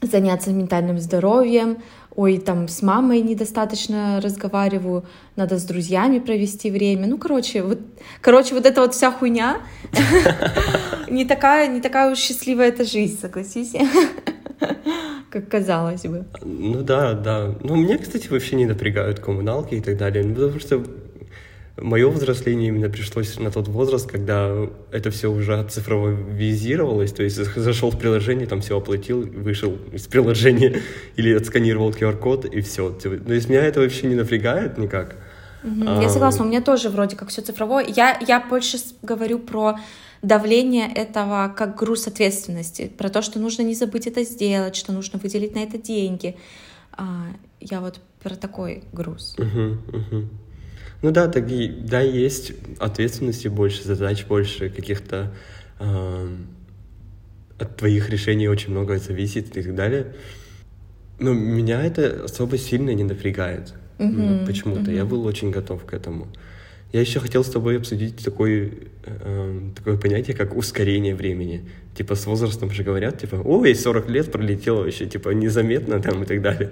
заняться 0.02 0.52
ментальным 0.52 1.00
здоровьем, 1.00 1.78
ой, 2.18 2.40
там 2.40 2.68
с 2.68 2.82
мамой 2.82 3.22
недостаточно 3.22 4.20
разговариваю, 4.22 5.06
надо 5.36 5.60
с 5.60 5.64
друзьями 5.64 6.18
провести 6.18 6.72
время. 6.72 7.06
Ну, 7.08 7.18
короче, 7.20 7.62
вот, 7.62 7.80
короче, 8.22 8.56
вот 8.56 8.66
эта 8.66 8.82
вот 8.82 8.96
вся 8.96 9.12
хуйня 9.12 9.58
не 11.10 11.26
такая, 11.26 11.68
не 11.68 11.80
такая 11.80 12.12
уж 12.12 12.18
счастливая 12.18 12.70
эта 12.70 12.86
жизнь, 12.86 13.20
согласись, 13.22 13.74
как 15.30 15.48
казалось 15.48 16.02
бы. 16.02 16.26
Ну 16.42 16.82
да, 16.82 17.14
да. 17.14 17.56
Ну, 17.64 17.76
меня, 17.76 18.00
кстати, 18.00 18.28
вообще 18.30 18.56
не 18.56 18.66
напрягают 18.66 19.20
коммуналки 19.20 19.76
и 19.76 19.82
так 19.82 19.98
далее, 19.98 20.26
ну, 20.26 20.34
потому 20.34 20.60
что 20.60 20.84
мое 21.80 22.10
взросление 22.10 22.70
именно 22.70 22.90
пришлось 22.90 23.38
на 23.40 23.52
тот 23.52 23.68
возраст, 23.68 24.10
когда 24.10 24.68
это 24.92 25.12
все 25.12 25.32
уже 25.32 25.64
цифровизировалось, 25.70 27.12
то 27.12 27.24
есть 27.24 27.36
зашел 27.36 27.92
в 27.92 28.00
приложение, 28.00 28.48
там 28.48 28.62
все 28.62 28.78
оплатил, 28.78 29.22
вышел 29.22 29.78
из 29.92 30.08
приложения 30.08 30.82
или 31.16 31.34
отсканировал 31.34 31.92
QR-код 31.92 32.46
и 32.46 32.62
все. 32.62 32.90
То 32.92 33.10
есть 33.34 33.50
меня 33.50 33.64
это 33.64 33.80
вообще 33.80 34.08
не 34.08 34.16
напрягает 34.16 34.78
никак. 34.78 35.16
Угу, 35.64 36.02
я 36.02 36.10
согласна, 36.10 36.46
у 36.46 36.48
меня 36.48 36.62
тоже 36.62 36.90
вроде 36.90 37.16
как 37.16 37.30
все 37.30 37.42
цифровое. 37.42 37.86
Я, 37.88 38.18
я 38.28 38.40
больше 38.40 38.78
говорю 39.02 39.40
про 39.40 39.80
давление 40.22 40.92
этого 40.92 41.54
как 41.56 41.76
груз 41.76 42.08
ответственности, 42.08 42.92
про 42.98 43.10
то, 43.10 43.22
что 43.22 43.40
нужно 43.40 43.62
не 43.62 43.76
забыть 43.76 44.08
это 44.08 44.24
сделать, 44.24 44.76
что 44.76 44.92
нужно 44.92 45.20
выделить 45.20 45.56
на 45.56 45.60
это 45.60 45.78
деньги. 45.78 46.36
А, 46.94 47.28
я 47.60 47.82
вот 47.82 48.00
про 48.22 48.36
такой 48.36 48.84
груз. 48.94 49.36
Угу, 49.38 49.98
угу. 49.98 50.28
Ну 51.02 51.12
да, 51.12 51.28
так 51.28 51.50
и, 51.52 51.68
да, 51.68 52.02
есть 52.02 52.54
ответственности 52.80 53.48
больше, 53.48 53.84
задач 53.84 54.26
больше, 54.26 54.70
каких-то 54.70 55.32
э, 55.80 56.28
от 57.60 57.78
твоих 57.78 58.10
решений 58.10 58.48
очень 58.48 58.72
много 58.72 58.98
зависит 58.98 59.56
и 59.58 59.62
так 59.62 59.76
далее. 59.76 60.08
Но 61.20 61.34
меня 61.34 61.84
это 61.84 62.24
особо 62.26 62.58
сильно 62.58 62.92
не 62.92 63.04
напрягает. 63.04 63.74
Mm-hmm. 64.00 64.46
Почему-то. 64.46 64.92
Mm-hmm. 64.92 64.96
Я 64.96 65.06
был 65.06 65.26
очень 65.26 65.52
готов 65.52 65.86
к 65.86 65.94
этому. 65.94 66.28
Я 66.94 67.02
еще 67.02 67.20
хотел 67.20 67.44
с 67.44 67.50
тобой 67.50 67.78
обсудить 67.78 68.24
такой, 68.24 68.90
э, 69.06 69.60
такое 69.76 69.98
понятие, 69.98 70.36
как 70.36 70.56
ускорение 70.56 71.16
времени. 71.16 71.70
Типа 71.96 72.16
с 72.16 72.26
возрастом 72.26 72.72
же 72.72 72.84
говорят, 72.84 73.20
типа, 73.20 73.36
ой, 73.44 73.76
40 73.76 74.10
лет 74.10 74.32
пролетело 74.32 74.84
вообще, 74.84 75.06
типа, 75.06 75.30
незаметно 75.30 76.00
там 76.00 76.24
и 76.24 76.26
так 76.26 76.42
далее. 76.42 76.72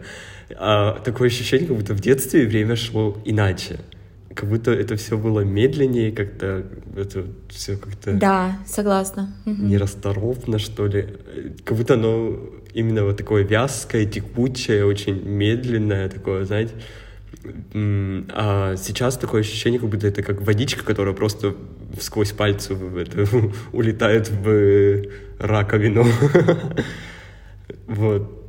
А 0.55 0.99
такое 1.03 1.27
ощущение, 1.27 1.67
как 1.67 1.77
будто 1.77 1.93
в 1.93 1.99
детстве 1.99 2.45
время 2.45 2.75
шло 2.75 3.17
иначе 3.25 3.79
как 4.35 4.49
будто 4.49 4.71
это 4.71 4.97
все 4.97 5.17
было 5.17 5.39
медленнее, 5.41 6.11
как-то 6.11 6.65
это 6.95 7.25
все 7.49 7.77
как-то... 7.77 8.13
Да, 8.13 8.59
согласна. 8.67 9.33
Нерасторопно, 9.45 10.59
что 10.59 10.87
ли. 10.87 11.07
Как 11.63 11.77
будто 11.77 11.93
оно 11.93 12.37
именно 12.73 13.05
вот 13.05 13.17
такое 13.17 13.43
вязкое, 13.43 14.05
текучее, 14.05 14.85
очень 14.85 15.23
медленное 15.23 16.09
такое, 16.09 16.43
знаете. 16.43 16.73
А 17.73 18.75
сейчас 18.75 19.17
такое 19.17 19.41
ощущение, 19.41 19.79
как 19.79 19.89
будто 19.89 20.07
это 20.07 20.21
как 20.21 20.41
водичка, 20.41 20.83
которая 20.83 21.13
просто 21.13 21.55
сквозь 21.99 22.31
пальцы 22.31 22.73
это, 22.73 23.25
улетает 23.71 24.29
в 24.29 25.05
раковину. 25.39 26.05
Вот. 27.87 28.45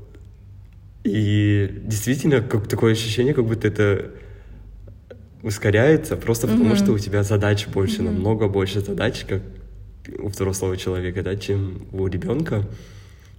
И 1.04 1.70
действительно, 1.84 2.40
как 2.40 2.68
такое 2.68 2.92
ощущение, 2.92 3.34
как 3.34 3.44
будто 3.44 3.68
это 3.68 4.10
ускоряется 5.46 6.16
просто 6.16 6.48
потому, 6.48 6.74
mm-hmm. 6.74 6.84
что 6.84 6.92
у 6.92 6.98
тебя 6.98 7.22
задач 7.22 7.68
больше, 7.68 7.98
mm-hmm. 7.98 8.10
намного 8.10 8.48
больше 8.48 8.80
задач, 8.80 9.24
как 9.28 9.42
у 10.18 10.28
взрослого 10.28 10.76
человека, 10.76 11.22
да, 11.22 11.36
чем 11.36 11.86
у 11.92 12.08
ребенка. 12.08 12.64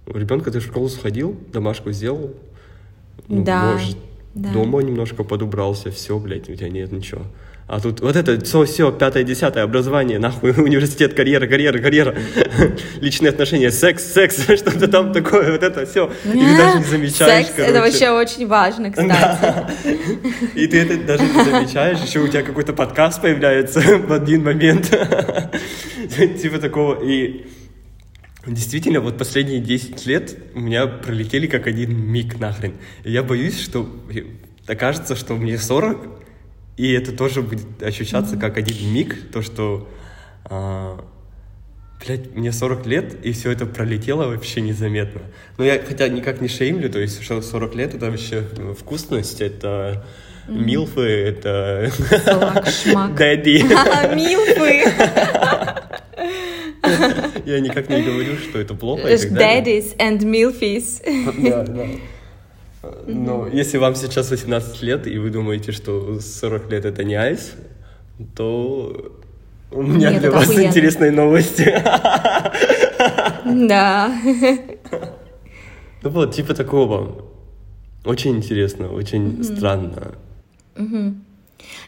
У 0.06 0.16
ребенка 0.16 0.50
ты 0.50 0.60
в 0.60 0.64
школу 0.64 0.88
сходил, 0.88 1.38
домашку 1.52 1.92
сделал, 1.92 2.34
ну, 3.28 3.44
да, 3.44 3.72
может, 3.72 3.98
да. 4.34 4.50
дома 4.54 4.80
немножко 4.80 5.22
подубрался, 5.22 5.90
все, 5.90 6.18
блядь, 6.18 6.48
у 6.48 6.54
тебя 6.54 6.70
нет 6.70 6.92
ничего. 6.92 7.26
А 7.68 7.80
тут 7.80 8.00
вот 8.00 8.16
это 8.16 8.42
все, 8.42 8.64
все, 8.64 8.90
пятое, 8.90 9.24
десятое, 9.24 9.62
образование, 9.62 10.18
нахуй, 10.18 10.52
университет, 10.56 11.12
карьера, 11.12 11.46
карьера, 11.46 11.78
карьера, 11.78 12.16
личные 13.02 13.28
отношения, 13.28 13.70
секс, 13.70 14.04
секс, 14.10 14.42
что-то 14.42 14.88
там 14.88 15.12
такое, 15.12 15.52
вот 15.52 15.62
это 15.62 15.84
все. 15.84 16.10
И 16.24 16.30
ты 16.30 16.56
даже 16.56 16.78
не 16.78 16.84
замечаешь, 16.84 17.46
Секс, 17.46 17.52
короче. 17.54 17.70
это 17.70 17.80
вообще 17.82 18.08
очень 18.08 18.46
важно, 18.46 18.90
кстати. 18.90 19.66
И 20.54 20.66
ты 20.66 20.78
это 20.78 20.96
даже 20.96 21.24
не 21.24 21.44
замечаешь, 21.44 21.98
еще 21.98 22.20
у 22.20 22.28
тебя 22.28 22.42
какой-то 22.42 22.72
подкаст 22.72 23.20
появляется 23.20 23.80
в 23.80 24.12
один 24.14 24.44
момент. 24.44 24.90
Типа 26.40 26.58
такого. 26.58 27.04
И 27.04 27.46
Действительно, 28.46 29.00
вот 29.00 29.18
последние 29.18 29.60
10 29.60 30.06
лет 30.06 30.38
у 30.54 30.60
меня 30.60 30.86
пролетели 30.86 31.46
как 31.46 31.66
один 31.66 31.94
миг 31.94 32.40
нахрен. 32.40 32.72
И 33.04 33.12
я 33.12 33.22
боюсь, 33.22 33.60
что 33.60 33.86
окажется, 34.66 35.16
что 35.16 35.34
мне 35.34 35.58
40, 35.58 35.98
и 36.78 36.92
это 36.92 37.12
тоже 37.12 37.42
будет 37.42 37.82
ощущаться 37.82 38.36
как 38.36 38.56
один 38.56 38.92
миг, 38.92 39.30
то, 39.32 39.42
что, 39.42 39.88
а, 40.44 41.04
блядь, 42.00 42.34
мне 42.36 42.52
40 42.52 42.86
лет, 42.86 43.16
и 43.24 43.32
все 43.32 43.50
это 43.50 43.66
пролетело 43.66 44.28
вообще 44.28 44.60
незаметно. 44.60 45.22
Но 45.58 45.64
я 45.64 45.80
хотя 45.80 46.06
никак 46.08 46.40
не 46.40 46.46
шеймлю, 46.46 46.88
то 46.88 47.00
есть 47.00 47.20
что 47.22 47.42
40 47.42 47.74
лет 47.74 47.94
это 47.94 48.08
вообще 48.08 48.44
вкусность, 48.78 49.40
это 49.40 50.06
милфы, 50.46 51.02
это... 51.02 51.90
Дэдди. 53.16 53.64
Милфы. 54.14 54.84
Я 57.44 57.58
никак 57.58 57.88
не 57.88 58.02
говорю, 58.02 58.36
что 58.36 58.60
это 58.60 58.74
плохо. 58.74 59.12
Daddies 59.12 59.96
and 59.98 60.20
milfies. 60.20 61.02
Да, 61.50 61.64
да. 61.64 61.86
Но 63.06 63.48
если 63.48 63.78
вам 63.78 63.94
сейчас 63.94 64.30
18 64.30 64.82
лет, 64.82 65.06
и 65.06 65.18
вы 65.18 65.30
думаете, 65.30 65.72
что 65.72 66.20
40 66.20 66.70
лет 66.70 66.84
это 66.84 67.04
не 67.04 67.14
айс, 67.16 67.54
то 68.36 69.12
у 69.70 69.82
меня 69.82 70.10
Нет, 70.10 70.20
для 70.20 70.30
вас 70.30 70.44
охуенно. 70.48 70.68
интересные 70.68 71.10
новости. 71.10 71.64
Да. 73.44 74.12
Ну 76.02 76.10
вот, 76.10 76.34
типа 76.34 76.54
такого. 76.54 77.24
Очень 78.04 78.36
интересно, 78.36 78.88
очень 78.88 79.42
странно. 79.42 80.14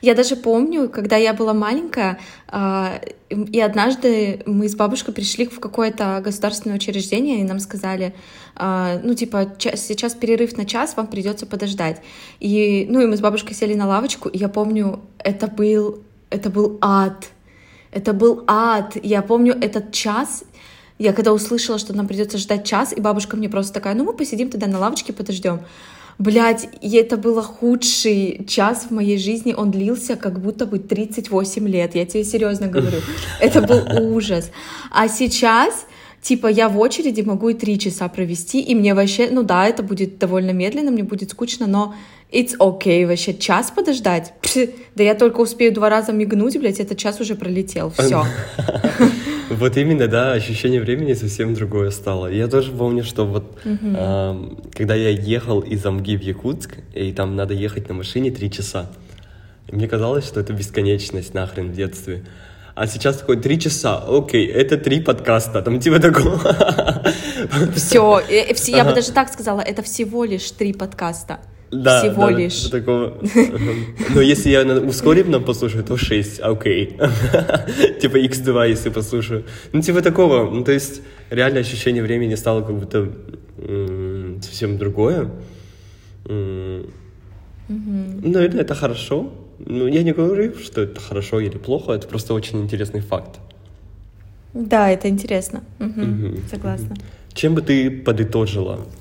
Я 0.00 0.14
даже 0.14 0.37
помню, 0.37 0.88
когда 0.88 1.16
я 1.16 1.35
была 1.35 1.54
маленькая, 1.54 2.18
а, 2.48 3.00
и 3.28 3.61
однажды 3.61 4.42
мы 4.46 4.68
с 4.68 4.74
бабушкой 4.74 5.14
пришли 5.14 5.46
в 5.46 5.61
какое-то 5.61 6.20
государственное 6.24 6.76
учреждение, 6.76 7.40
и 7.40 7.44
нам 7.44 7.61
сказали, 7.61 8.14
а, 8.56 9.00
ну, 9.02 9.14
типа, 9.14 9.52
сейчас 9.59 10.14
перерыв 10.14 10.56
на 10.56 10.64
час, 10.64 10.96
вам 10.96 11.06
придется 11.06 11.46
подождать. 11.46 12.02
И, 12.40 12.87
ну, 12.88 13.00
и 13.00 13.06
мы 13.06 13.16
с 13.16 13.20
бабушкой 13.20 13.54
сели 13.54 13.74
на 13.74 13.87
лавочку, 13.87 14.28
и 14.28 14.38
я 14.38 14.48
помню, 14.48 15.00
это 15.18 15.46
был, 15.46 16.02
это 16.30 16.50
был 16.50 16.78
ад. 16.80 17.28
Это 17.92 18.12
был 18.12 18.44
ад. 18.46 18.96
Я 19.02 19.22
помню 19.22 19.56
этот 19.61 19.92
час, 19.92 20.44
я 20.98 21.12
когда 21.12 21.33
услышала, 21.33 21.78
что 21.78 21.94
нам 21.94 22.06
придется 22.06 22.38
ждать 22.38 22.66
час, 22.66 22.92
и 22.96 23.00
бабушка 23.00 23.37
мне 23.37 23.48
просто 23.48 23.72
такая, 23.72 23.94
ну, 23.94 24.04
мы 24.04 24.12
посидим 24.12 24.50
тогда 24.50 24.66
на 24.66 24.78
лавочке, 24.78 25.12
подождем. 25.12 25.61
Блять, 26.20 26.68
и 26.83 26.96
это 26.96 27.16
было 27.16 27.42
худший 27.42 28.44
час 28.46 28.88
в 28.90 28.90
моей 28.90 29.16
жизни. 29.16 29.54
Он 29.56 29.70
длился 29.70 30.16
как 30.16 30.38
будто 30.38 30.66
бы 30.66 30.78
38 30.78 31.66
лет. 31.66 31.94
Я 31.94 32.04
тебе 32.04 32.24
серьезно 32.24 32.66
говорю. 32.66 32.98
Это 33.40 33.62
был 33.62 34.14
ужас. 34.14 34.50
А 34.90 35.09
сейчас 35.09 35.87
типа 36.20 36.48
я 36.48 36.68
в 36.68 36.78
очереди 36.78 37.22
могу 37.22 37.48
и 37.48 37.54
три 37.54 37.78
часа 37.78 38.06
провести, 38.09 38.61
и 38.61 38.74
мне 38.74 38.92
вообще, 38.92 39.30
ну 39.30 39.42
да, 39.42 39.66
это 39.66 39.83
будет 39.83 40.18
довольно 40.18 40.50
медленно, 40.50 40.90
мне 40.90 41.02
будет 41.02 41.30
скучно, 41.30 41.66
но 41.66 41.94
it's 42.32 42.56
okay, 42.58 43.06
вообще 43.06 43.34
час 43.34 43.70
подождать? 43.70 44.32
Пш, 44.42 44.68
да 44.94 45.04
я 45.04 45.14
только 45.14 45.40
успею 45.40 45.72
два 45.72 45.88
раза 45.88 46.12
мигнуть, 46.12 46.58
блядь, 46.58 46.80
этот 46.80 46.98
час 46.98 47.20
уже 47.20 47.34
пролетел, 47.34 47.90
все. 47.90 48.24
Вот 49.50 49.76
именно, 49.76 50.06
да, 50.06 50.32
ощущение 50.32 50.80
времени 50.80 51.12
совсем 51.12 51.54
другое 51.54 51.90
стало. 51.90 52.28
Я 52.28 52.46
тоже 52.46 52.70
помню, 52.70 53.02
что 53.02 53.26
вот 53.26 53.58
когда 54.74 54.94
я 54.94 55.10
ехал 55.10 55.60
из 55.60 55.84
Амги 55.84 56.16
в 56.16 56.22
Якутск, 56.22 56.78
и 56.94 57.12
там 57.12 57.34
надо 57.34 57.52
ехать 57.52 57.88
на 57.88 57.94
машине 57.94 58.30
три 58.30 58.48
часа, 58.48 58.86
мне 59.72 59.88
казалось, 59.88 60.24
что 60.24 60.38
это 60.38 60.52
бесконечность 60.52 61.34
нахрен 61.34 61.72
в 61.72 61.74
детстве. 61.74 62.24
А 62.74 62.86
сейчас 62.86 63.18
такой 63.18 63.36
три 63.36 63.58
часа, 63.58 64.02
окей, 64.08 64.46
это 64.46 64.76
три 64.76 65.00
подкаста, 65.00 65.62
там 65.62 65.80
типа 65.80 65.98
такого. 65.98 66.38
Все, 67.74 68.22
я 68.68 68.84
бы 68.84 68.94
даже 68.94 69.12
так 69.12 69.32
сказала, 69.32 69.60
это 69.60 69.82
всего 69.82 70.24
лишь 70.24 70.50
три 70.52 70.72
подкаста. 70.72 71.40
Да, 71.70 72.00
всего 72.02 72.26
да, 72.26 72.30
лишь. 72.30 72.62
Такого. 72.64 73.18
Но 74.14 74.20
если 74.20 74.50
я 74.50 74.64
на 74.64 74.80
ускоренном 74.80 75.44
послушаю, 75.44 75.85
то 75.85 75.96
6, 75.96 76.40
окей. 76.40 76.87
типа 78.00 78.16
x2, 78.16 78.68
если 78.70 78.90
послушаю. 78.90 79.44
Ну, 79.72 79.80
типа 79.80 80.02
такого. 80.02 80.50
Ну, 80.50 80.64
то 80.64 80.72
есть, 80.72 81.02
реально 81.30 81.61
ощущение 81.61 82.02
времени 82.02 82.35
стало 82.35 82.62
как 82.62 82.76
будто 82.76 83.09
совсем 84.42 84.78
другое. 84.78 85.30
Ну, 86.26 86.88
это 87.68 88.74
хорошо. 88.74 89.33
Ну, 89.59 89.87
я 89.87 90.02
не 90.02 90.12
говорю, 90.12 90.54
что 90.59 90.80
это 90.80 91.00
хорошо 91.00 91.38
или 91.40 91.59
плохо, 91.59 91.92
это 91.92 92.09
просто 92.09 92.35
очень 92.35 92.62
интересный 92.62 93.00
факт. 93.00 93.38
Да, 94.54 94.90
это 94.90 95.09
интересно. 95.09 95.62
Согласна. 96.50 96.96
Чем 97.33 97.54
бы 97.54 97.62
ты 97.62 97.90
подытожила 97.90 98.80
Э, 98.80 98.99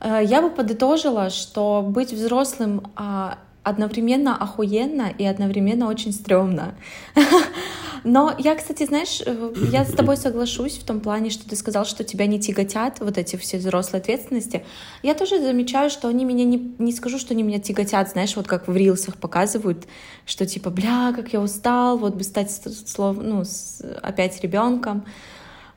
я 0.00 0.42
бы 0.42 0.50
подытожила, 0.50 1.30
что 1.30 1.82
быть 1.82 2.12
взрослым 2.12 2.82
а, 2.96 3.38
одновременно 3.64 4.36
охуенно 4.36 5.12
и 5.16 5.24
одновременно 5.24 5.88
очень 5.88 6.12
стрёмно. 6.12 6.74
Но 8.04 8.34
я, 8.38 8.54
кстати, 8.54 8.84
знаешь, 8.84 9.22
э, 9.24 9.54
я 9.72 9.86
с 9.86 9.92
тобой 9.92 10.18
соглашусь 10.18 10.76
в 10.76 10.84
том 10.84 11.00
плане, 11.00 11.30
что 11.30 11.48
ты 11.48 11.56
сказал, 11.56 11.86
что 11.86 12.04
тебя 12.04 12.26
не 12.26 12.38
тяготят 12.38 13.00
вот 13.00 13.16
эти 13.16 13.36
все 13.36 13.56
взрослые 13.56 14.02
ответственности. 14.02 14.66
Я 15.02 15.14
тоже 15.14 15.40
замечаю, 15.40 15.88
что 15.88 16.08
они 16.08 16.26
меня 16.26 16.44
не, 16.44 16.74
не 16.78 16.92
скажу, 16.92 17.18
что 17.18 17.32
они 17.32 17.42
меня 17.42 17.60
тяготят, 17.60 18.10
знаешь, 18.10 18.36
вот 18.36 18.46
как 18.46 18.68
в 18.68 18.76
рилсах 18.76 19.16
показывают, 19.16 19.86
что 20.26 20.44
типа, 20.44 20.68
бля, 20.68 21.14
как 21.16 21.32
я 21.32 21.40
устал, 21.40 21.96
вот 21.96 22.14
бы 22.14 22.24
стать 22.24 22.52
слов, 22.52 23.16
ну, 23.18 23.42
с, 23.42 23.80
опять 24.02 24.38
ребенком. 24.42 25.06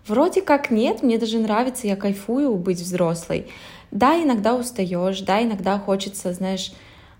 Вроде 0.05 0.41
как 0.41 0.69
нет, 0.69 1.03
мне 1.03 1.17
даже 1.17 1.39
нравится, 1.39 1.87
я 1.87 1.95
кайфую 1.95 2.55
быть 2.55 2.81
взрослой. 2.81 3.47
Да, 3.91 4.21
иногда 4.21 4.55
устаешь, 4.55 5.21
да, 5.21 5.43
иногда 5.43 5.79
хочется, 5.79 6.33
знаешь, 6.33 6.71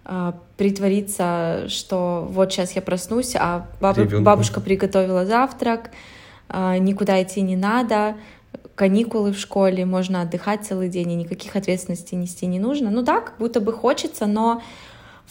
а, 0.09 0.35
притвориться, 0.55 1.65
что 1.67 2.27
вот 2.29 2.51
сейчас 2.51 2.71
я 2.73 2.81
проснусь, 2.81 3.35
а 3.35 3.67
баб... 3.81 3.97
бабушка 4.21 4.61
приготовила 4.61 5.25
завтрак, 5.25 5.91
а, 6.49 6.77
никуда 6.77 7.21
идти 7.21 7.41
не 7.41 7.55
надо, 7.55 8.15
каникулы 8.75 9.33
в 9.33 9.37
школе, 9.37 9.85
можно 9.85 10.21
отдыхать 10.21 10.65
целый 10.65 10.87
день, 10.87 11.11
и 11.11 11.15
никаких 11.15 11.55
ответственностей 11.55 12.15
нести 12.15 12.45
не 12.45 12.59
нужно. 12.59 12.89
Ну 12.89 13.01
да, 13.01 13.21
как 13.21 13.37
будто 13.37 13.59
бы 13.59 13.73
хочется, 13.73 14.27
но 14.27 14.61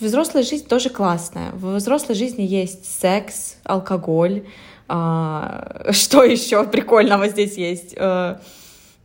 взрослая 0.01 0.43
жизнь 0.43 0.67
тоже 0.67 0.91
классная. 0.91 1.53
В 1.53 1.77
взрослой 1.77 2.15
жизни 2.15 2.43
есть 2.43 2.85
секс, 2.85 3.57
алкоголь. 3.65 4.45
А, 4.89 5.87
что 5.93 6.23
еще 6.23 6.65
прикольного 6.65 7.29
здесь 7.29 7.57
есть? 7.57 7.95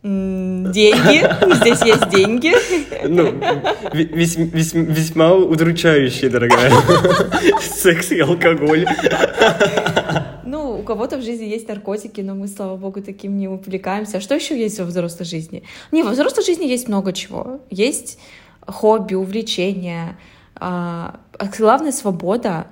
Деньги, 0.02 1.54
здесь 1.54 1.80
есть 1.82 2.08
деньги. 2.08 2.52
Ну, 3.06 3.40
весьма, 3.92 4.46
весьма 4.46 5.34
удручающие, 5.34 6.28
дорогая. 6.28 6.72
Секс 7.60 8.10
и 8.10 8.18
алкоголь. 8.18 8.84
Ну, 10.44 10.80
у 10.80 10.82
кого-то 10.82 11.18
в 11.18 11.22
жизни 11.22 11.44
есть 11.44 11.68
наркотики, 11.68 12.20
но 12.20 12.34
мы, 12.34 12.48
слава 12.48 12.76
богу, 12.76 13.00
таким 13.00 13.36
не 13.36 13.46
увлекаемся. 13.46 14.16
А 14.16 14.20
что 14.20 14.34
еще 14.34 14.58
есть 14.58 14.80
во 14.80 14.86
взрослой 14.86 15.24
жизни? 15.24 15.62
Не, 15.92 16.02
во 16.02 16.10
взрослой 16.10 16.44
жизни 16.44 16.64
есть 16.64 16.88
много 16.88 17.12
чего. 17.12 17.60
Есть 17.70 18.18
хобби, 18.66 19.14
увлечения, 19.14 20.18
а 20.56 21.20
главное— 21.56 21.92
свобода. 21.92 22.66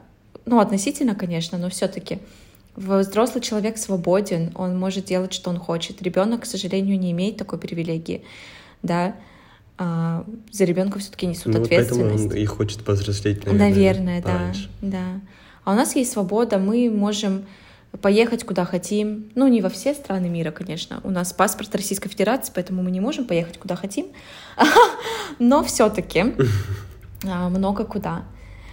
Ну, 0.47 0.59
относительно, 0.59 1.14
конечно, 1.14 1.59
но 1.59 1.71
все-таки. 1.71 2.19
Взрослый 2.76 3.42
человек 3.42 3.78
свободен, 3.78 4.52
он 4.54 4.78
может 4.78 5.04
делать, 5.04 5.33
что 5.33 5.50
он 5.50 5.59
хочет. 5.59 6.00
Ребенок, 6.02 6.42
к 6.42 6.46
сожалению, 6.46 6.98
не 6.98 7.11
имеет 7.11 7.37
такой 7.37 7.59
привилегии, 7.59 8.22
да. 8.83 9.16
А, 9.76 10.24
за 10.52 10.64
ребенка 10.64 10.98
все-таки 10.98 11.26
несут 11.26 11.54
ну, 11.54 11.62
ответственность. 11.62 12.11
Поэтому 12.11 12.30
он 12.30 12.37
и 12.37 12.44
хочет 12.44 12.85
повзрослеть, 12.85 13.44
наверное. 13.46 13.68
Наверное, 13.70 14.22
да, 14.22 14.52
да. 14.83 15.20
А 15.64 15.72
у 15.72 15.74
нас 15.74 15.96
есть 15.96 16.12
свобода, 16.12 16.59
мы 16.59 16.90
можем 16.90 17.44
поехать 18.02 18.44
куда 18.44 18.64
хотим. 18.64 19.30
Ну, 19.35 19.48
не 19.48 19.62
во 19.62 19.68
все 19.68 19.94
страны 19.94 20.28
мира, 20.28 20.50
конечно. 20.50 21.00
У 21.02 21.11
нас 21.11 21.33
паспорт 21.33 21.74
Российской 21.74 22.09
Федерации, 22.09 22.52
поэтому 22.54 22.83
мы 22.83 22.90
не 22.90 23.00
можем 23.00 23.24
поехать 23.24 23.59
куда 23.59 23.76
хотим. 23.76 24.06
Но 25.38 25.64
все-таки 25.64 26.35
а, 27.24 27.48
много 27.48 27.85
куда. 27.85 28.22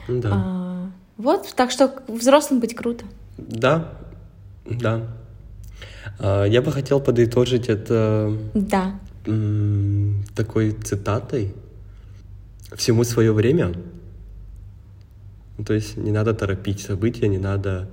Да. 0.08 0.30
А, 0.34 0.92
вот, 1.18 1.54
так 1.56 1.72
что 1.72 2.04
взрослым 2.08 2.60
быть 2.60 2.76
круто. 2.76 3.06
Да, 3.38 3.94
да. 4.66 5.08
А, 6.20 6.46
я 6.46 6.62
бы 6.62 6.72
хотел 6.72 7.00
подытожить 7.00 7.70
это 7.70 8.36
да. 8.54 9.00
такой 10.36 10.72
цитатой. 10.72 11.54
Всему 12.76 13.04
свое 13.04 13.32
время. 13.32 13.74
То 15.66 15.74
есть 15.74 15.98
не 15.98 16.12
надо 16.12 16.34
торопить 16.34 16.82
события, 16.82 17.28
не 17.28 17.38
надо 17.38 17.90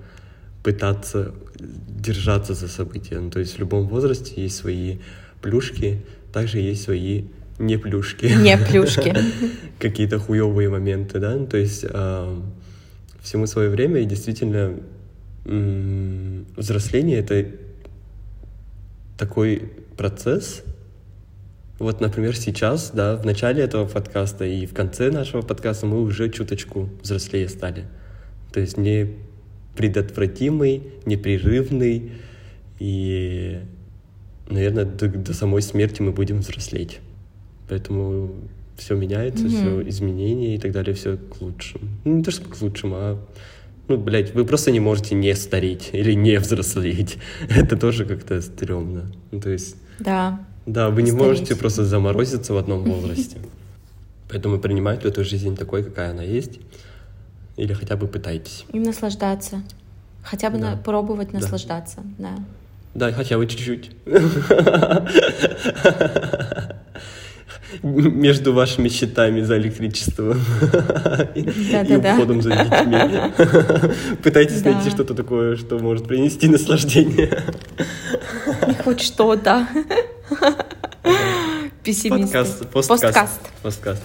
пытаться 0.62 1.32
держаться 1.58 2.54
за 2.54 2.68
события. 2.68 3.18
Ну, 3.20 3.30
то 3.30 3.38
есть 3.38 3.56
в 3.56 3.58
любом 3.58 3.86
возрасте 3.86 4.42
есть 4.42 4.56
свои 4.56 4.98
плюшки, 5.40 6.04
также 6.32 6.58
есть 6.58 6.82
свои 6.82 7.24
не 7.58 7.78
плюшки. 7.78 8.26
Не 8.26 8.58
плюшки. 8.58 9.14
Какие-то 9.78 10.18
хуевые 10.18 10.68
моменты, 10.68 11.20
да. 11.20 11.36
Ну, 11.36 11.46
то 11.46 11.56
есть 11.56 11.84
э, 11.88 12.40
всему 13.22 13.46
свое 13.46 13.70
время 13.70 14.00
и 14.00 14.04
действительно 14.04 14.74
взросление— 15.44 17.18
это 17.20 17.46
такой 19.18 19.72
процесс. 19.96 20.62
Вот, 21.78 22.00
например, 22.00 22.36
сейчас, 22.36 22.90
да, 22.92 23.16
в 23.16 23.26
начале 23.26 23.62
этого 23.62 23.86
подкаста 23.86 24.44
и 24.44 24.64
в 24.64 24.74
конце 24.74 25.10
нашего 25.10 25.42
подкаста 25.42 25.86
мы 25.86 26.00
уже 26.00 26.30
чуточку 26.30 26.88
взрослее 27.02 27.48
стали. 27.48 27.84
То 28.52 28.60
есть 28.60 28.76
не 28.76 29.16
предотвратимый, 29.76 30.82
непрерывный, 31.04 32.12
и, 32.78 33.60
наверное, 34.48 34.84
до, 34.84 35.08
до 35.08 35.34
самой 35.34 35.62
смерти 35.62 36.00
мы 36.00 36.12
будем 36.12 36.38
взрослеть. 36.38 37.00
Поэтому 37.68 38.34
все 38.76 38.94
меняется, 38.94 39.44
mm-hmm. 39.46 39.80
все 39.80 39.88
изменения 39.88 40.56
и 40.56 40.58
так 40.58 40.72
далее, 40.72 40.94
все 40.94 41.16
к 41.16 41.40
лучшему. 41.40 41.84
Ну, 42.04 42.16
не 42.16 42.22
то, 42.22 42.30
чтобы 42.30 42.50
к 42.50 42.60
лучшему, 42.60 42.96
а 42.96 43.18
ну, 43.88 43.98
блядь, 43.98 44.34
вы 44.34 44.44
просто 44.44 44.70
не 44.70 44.80
можете 44.80 45.14
не 45.14 45.34
стареть 45.34 45.90
или 45.92 46.14
не 46.14 46.38
взрослеть. 46.38 47.18
Это 47.48 47.76
тоже 47.76 48.04
как-то 48.04 48.40
стрёмно. 48.40 49.12
Ну, 49.30 49.40
то 49.40 49.50
есть... 49.50 49.76
Да. 49.98 50.40
Да, 50.66 50.88
вы 50.88 51.02
не 51.02 51.10
стареть. 51.10 51.26
можете 51.26 51.56
просто 51.56 51.84
заморозиться 51.84 52.54
в 52.54 52.56
одном 52.56 52.84
возрасте. 52.84 53.38
Поэтому 54.30 54.58
принимайте 54.58 55.08
эту 55.08 55.24
жизнь 55.24 55.56
такой, 55.56 55.84
какая 55.84 56.10
она 56.10 56.22
есть. 56.22 56.60
Или 57.56 57.74
хотя 57.74 57.96
бы 57.96 58.08
пытайтесь. 58.08 58.64
И 58.72 58.78
наслаждаться. 58.78 59.62
Хотя 60.22 60.50
бы 60.50 60.58
да. 60.58 60.72
на, 60.72 60.76
пробовать 60.76 61.30
да. 61.32 61.38
наслаждаться, 61.38 62.02
да. 62.18 62.34
Да, 62.94 63.12
хотя 63.12 63.36
бы 63.36 63.46
чуть-чуть. 63.46 63.90
между 67.82 68.52
вашими 68.52 68.88
счетами 68.88 69.40
за 69.42 69.58
электричество 69.58 70.32
и 71.34 71.96
уходом 71.96 72.42
за 72.42 72.50
детьми. 72.50 74.16
Пытайтесь 74.22 74.64
найти 74.64 74.90
что-то 74.90 75.14
такое, 75.14 75.56
что 75.56 75.78
может 75.78 76.06
принести 76.06 76.48
наслаждение. 76.48 77.42
Хоть 78.84 79.00
что-то. 79.00 79.68
Пессимисты. 81.82 82.66
Посткаст. 82.72 83.40
Посткаст. 83.62 84.02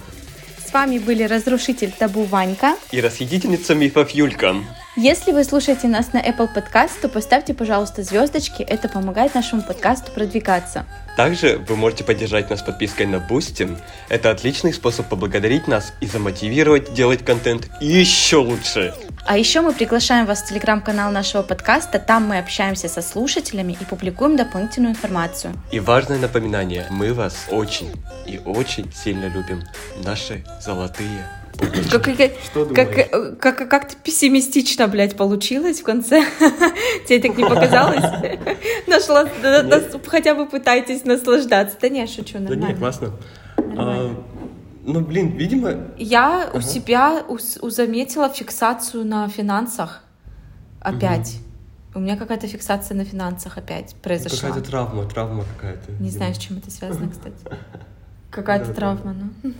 С 0.70 0.72
вами 0.72 0.98
были 0.98 1.24
разрушитель 1.24 1.90
табу 1.90 2.22
Ванька 2.22 2.76
и 2.92 3.00
расхитительница 3.00 3.74
мифов 3.74 4.10
Юлька. 4.10 4.54
Если 4.94 5.32
вы 5.32 5.42
слушаете 5.42 5.88
нас 5.88 6.12
на 6.12 6.18
Apple 6.18 6.48
Podcast, 6.54 6.92
то 7.02 7.08
поставьте, 7.08 7.54
пожалуйста, 7.54 8.04
звездочки. 8.04 8.62
Это 8.62 8.88
помогает 8.88 9.34
нашему 9.34 9.62
подкасту 9.62 10.12
продвигаться. 10.12 10.86
Также 11.16 11.58
вы 11.68 11.74
можете 11.74 12.04
поддержать 12.04 12.50
нас 12.50 12.62
подпиской 12.62 13.06
на 13.06 13.16
Boosty. 13.16 13.76
Это 14.08 14.30
отличный 14.30 14.72
способ 14.72 15.08
поблагодарить 15.08 15.66
нас 15.66 15.92
и 16.00 16.06
замотивировать 16.06 16.94
делать 16.94 17.24
контент 17.24 17.68
еще 17.80 18.36
лучше. 18.36 18.94
А 19.26 19.38
еще 19.38 19.60
мы 19.60 19.72
приглашаем 19.72 20.26
вас 20.26 20.42
в 20.42 20.48
телеграм-канал 20.48 21.12
нашего 21.12 21.42
подкаста. 21.42 21.98
Там 21.98 22.26
мы 22.26 22.38
общаемся 22.38 22.88
со 22.88 23.02
слушателями 23.02 23.76
и 23.80 23.84
публикуем 23.84 24.36
дополнительную 24.36 24.92
информацию. 24.92 25.54
И 25.70 25.80
важное 25.80 26.18
напоминание, 26.18 26.86
мы 26.90 27.12
вас 27.12 27.46
очень 27.50 27.90
и 28.26 28.40
очень 28.44 28.90
сильно 28.92 29.26
любим. 29.26 29.62
Наши 30.02 30.44
золотые 30.60 31.26
как, 31.90 32.04
как, 32.04 32.94
как, 32.96 33.38
как, 33.38 33.68
как-то 33.68 33.96
пессимистично, 33.96 34.88
блядь, 34.88 35.16
получилось 35.16 35.80
в 35.80 35.84
конце. 35.84 36.24
Тебе 37.06 37.20
так 37.20 37.36
не 37.36 37.44
показалось? 37.44 38.04
Нашла, 38.86 39.28
хотя 40.06 40.34
бы 40.34 40.46
пытайтесь 40.46 41.04
наслаждаться. 41.04 41.76
Да 41.80 41.88
не, 41.88 42.06
шучу, 42.06 42.38
нормально. 42.38 42.66
Да 42.66 42.72
не, 42.72 42.78
классно. 42.78 43.12
Ну, 44.82 45.00
блин, 45.00 45.36
видимо... 45.36 45.74
Я 45.96 46.44
ага. 46.44 46.58
у 46.58 46.60
себя 46.60 47.24
у, 47.28 47.34
у 47.34 47.70
заметила 47.70 48.28
фиксацию 48.28 49.04
на 49.04 49.28
финансах 49.28 50.02
опять. 50.80 51.36
Угу. 51.92 51.98
У 52.00 52.02
меня 52.02 52.16
какая-то 52.16 52.46
фиксация 52.46 52.96
на 52.96 53.04
финансах 53.04 53.58
опять 53.58 53.94
произошла. 53.96 54.48
Какая-то 54.48 54.70
травма, 54.70 55.04
травма 55.06 55.44
какая-то. 55.56 55.92
Не 56.00 56.10
знаю, 56.10 56.34
с 56.34 56.38
чем 56.38 56.58
это 56.58 56.70
связано, 56.70 57.10
кстати. 57.10 57.36
Какая-то 58.30 58.72
травма, 58.72 59.12
ну. 59.12 59.52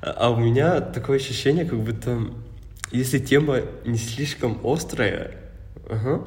А 0.00 0.30
у 0.30 0.36
меня 0.36 0.80
такое 0.80 1.16
ощущение, 1.16 1.64
как 1.64 1.80
будто 1.80 2.30
если 2.92 3.18
тема 3.18 3.62
не 3.84 3.98
слишком 3.98 4.60
острая, 4.64 5.36
ага, 5.90 6.24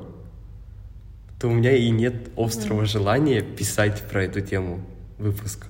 то 1.39 1.47
у 1.47 1.51
меня 1.51 1.71
и 1.71 1.89
нет 1.89 2.31
острого 2.37 2.85
желания 2.85 3.41
писать 3.41 4.03
про 4.09 4.25
эту 4.25 4.41
тему 4.41 4.85
выпуск. 5.17 5.67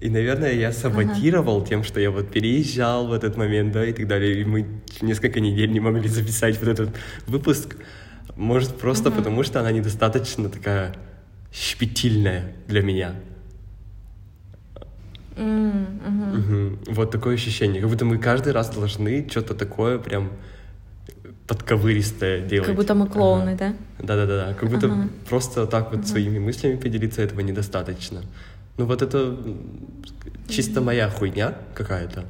И, 0.00 0.08
наверное, 0.10 0.52
я 0.52 0.72
саботировал 0.72 1.58
ага. 1.58 1.66
тем, 1.66 1.84
что 1.84 2.00
я 2.00 2.10
вот 2.10 2.30
переезжал 2.30 3.08
в 3.08 3.12
этот 3.12 3.36
момент, 3.36 3.72
да, 3.72 3.84
и 3.84 3.92
так 3.92 4.06
далее, 4.06 4.40
и 4.40 4.44
мы 4.44 4.66
несколько 5.00 5.40
недель 5.40 5.72
не 5.72 5.80
могли 5.80 6.08
записать 6.08 6.58
вот 6.60 6.68
этот 6.68 6.90
выпуск. 7.26 7.76
Может, 8.36 8.78
просто 8.78 9.08
ага. 9.08 9.18
потому, 9.18 9.42
что 9.42 9.60
она 9.60 9.72
недостаточно 9.72 10.48
такая 10.48 10.94
щепетильная 11.52 12.52
для 12.68 12.82
меня. 12.82 13.14
М, 15.36 16.00
мгм. 16.04 16.38
Мгм. 16.38 16.78
Вот 16.86 17.10
такое 17.10 17.34
ощущение, 17.34 17.80
как 17.80 17.90
будто 17.90 18.04
мы 18.04 18.18
каждый 18.18 18.52
раз 18.52 18.70
должны 18.70 19.26
что-то 19.28 19.54
такое 19.54 19.98
прям 19.98 20.30
подковыристое 21.48 22.46
делать. 22.46 22.66
Как 22.66 22.76
будто 22.76 22.94
мы 22.94 23.06
клоуны, 23.08 23.52
Ага. 23.52 23.56
да? 23.58 23.74
Да-да-да, 23.98 24.54
как 24.54 24.68
будто 24.68 24.86
Ага. 24.86 25.08
просто 25.28 25.66
так 25.66 25.92
вот 25.92 26.06
своими 26.06 26.38
мыслями 26.38 26.76
поделиться 26.76 27.22
этого 27.22 27.40
недостаточно. 27.40 28.22
Ну 28.78 28.86
вот 28.86 29.02
это 29.02 29.36
чисто 30.48 30.80
моя 30.80 31.10
хуйня 31.10 31.58
какая-то, 31.74 32.24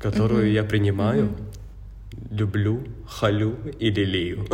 которую 0.00 0.50
я 0.50 0.64
принимаю, 0.64 1.36
люблю, 2.30 2.82
халю 3.06 3.56
и 3.78 3.90
лелею. 3.90 4.46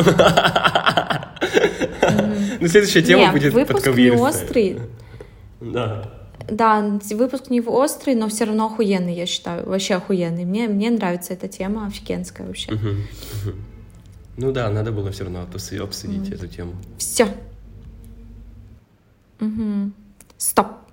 Ну 2.61 2.69
следующая 2.69 3.03
тема 3.03 3.27
Не, 3.27 3.33
будет 3.33 3.53
выпуск 3.53 3.87
не 3.87 4.11
острый. 4.11 4.79
Да. 5.61 6.11
Да, 6.49 6.99
выпуск 7.11 7.51
не 7.51 7.61
острый, 7.61 8.15
но 8.15 8.29
все 8.29 8.45
равно 8.45 8.67
охуенный, 8.67 9.15
я 9.15 9.27
считаю. 9.27 9.67
Вообще 9.67 9.95
охуенный. 9.95 10.45
Мне, 10.45 10.69
мне 10.69 10.91
нравится 10.91 11.33
эта 11.33 11.49
тема, 11.49 11.87
офигенская 11.87 12.47
вообще. 12.47 12.71
Мгм, 12.73 12.89
мгм. 12.91 13.65
Ну 14.37 14.53
да, 14.53 14.69
надо 14.71 14.93
было 14.93 15.11
все 15.11 15.25
равно 15.25 15.47
обсу- 15.51 15.83
обсудить 15.83 16.31
эту 16.31 16.47
тему. 16.49 16.75
Все. 16.99 17.29
Stop. 20.45 20.84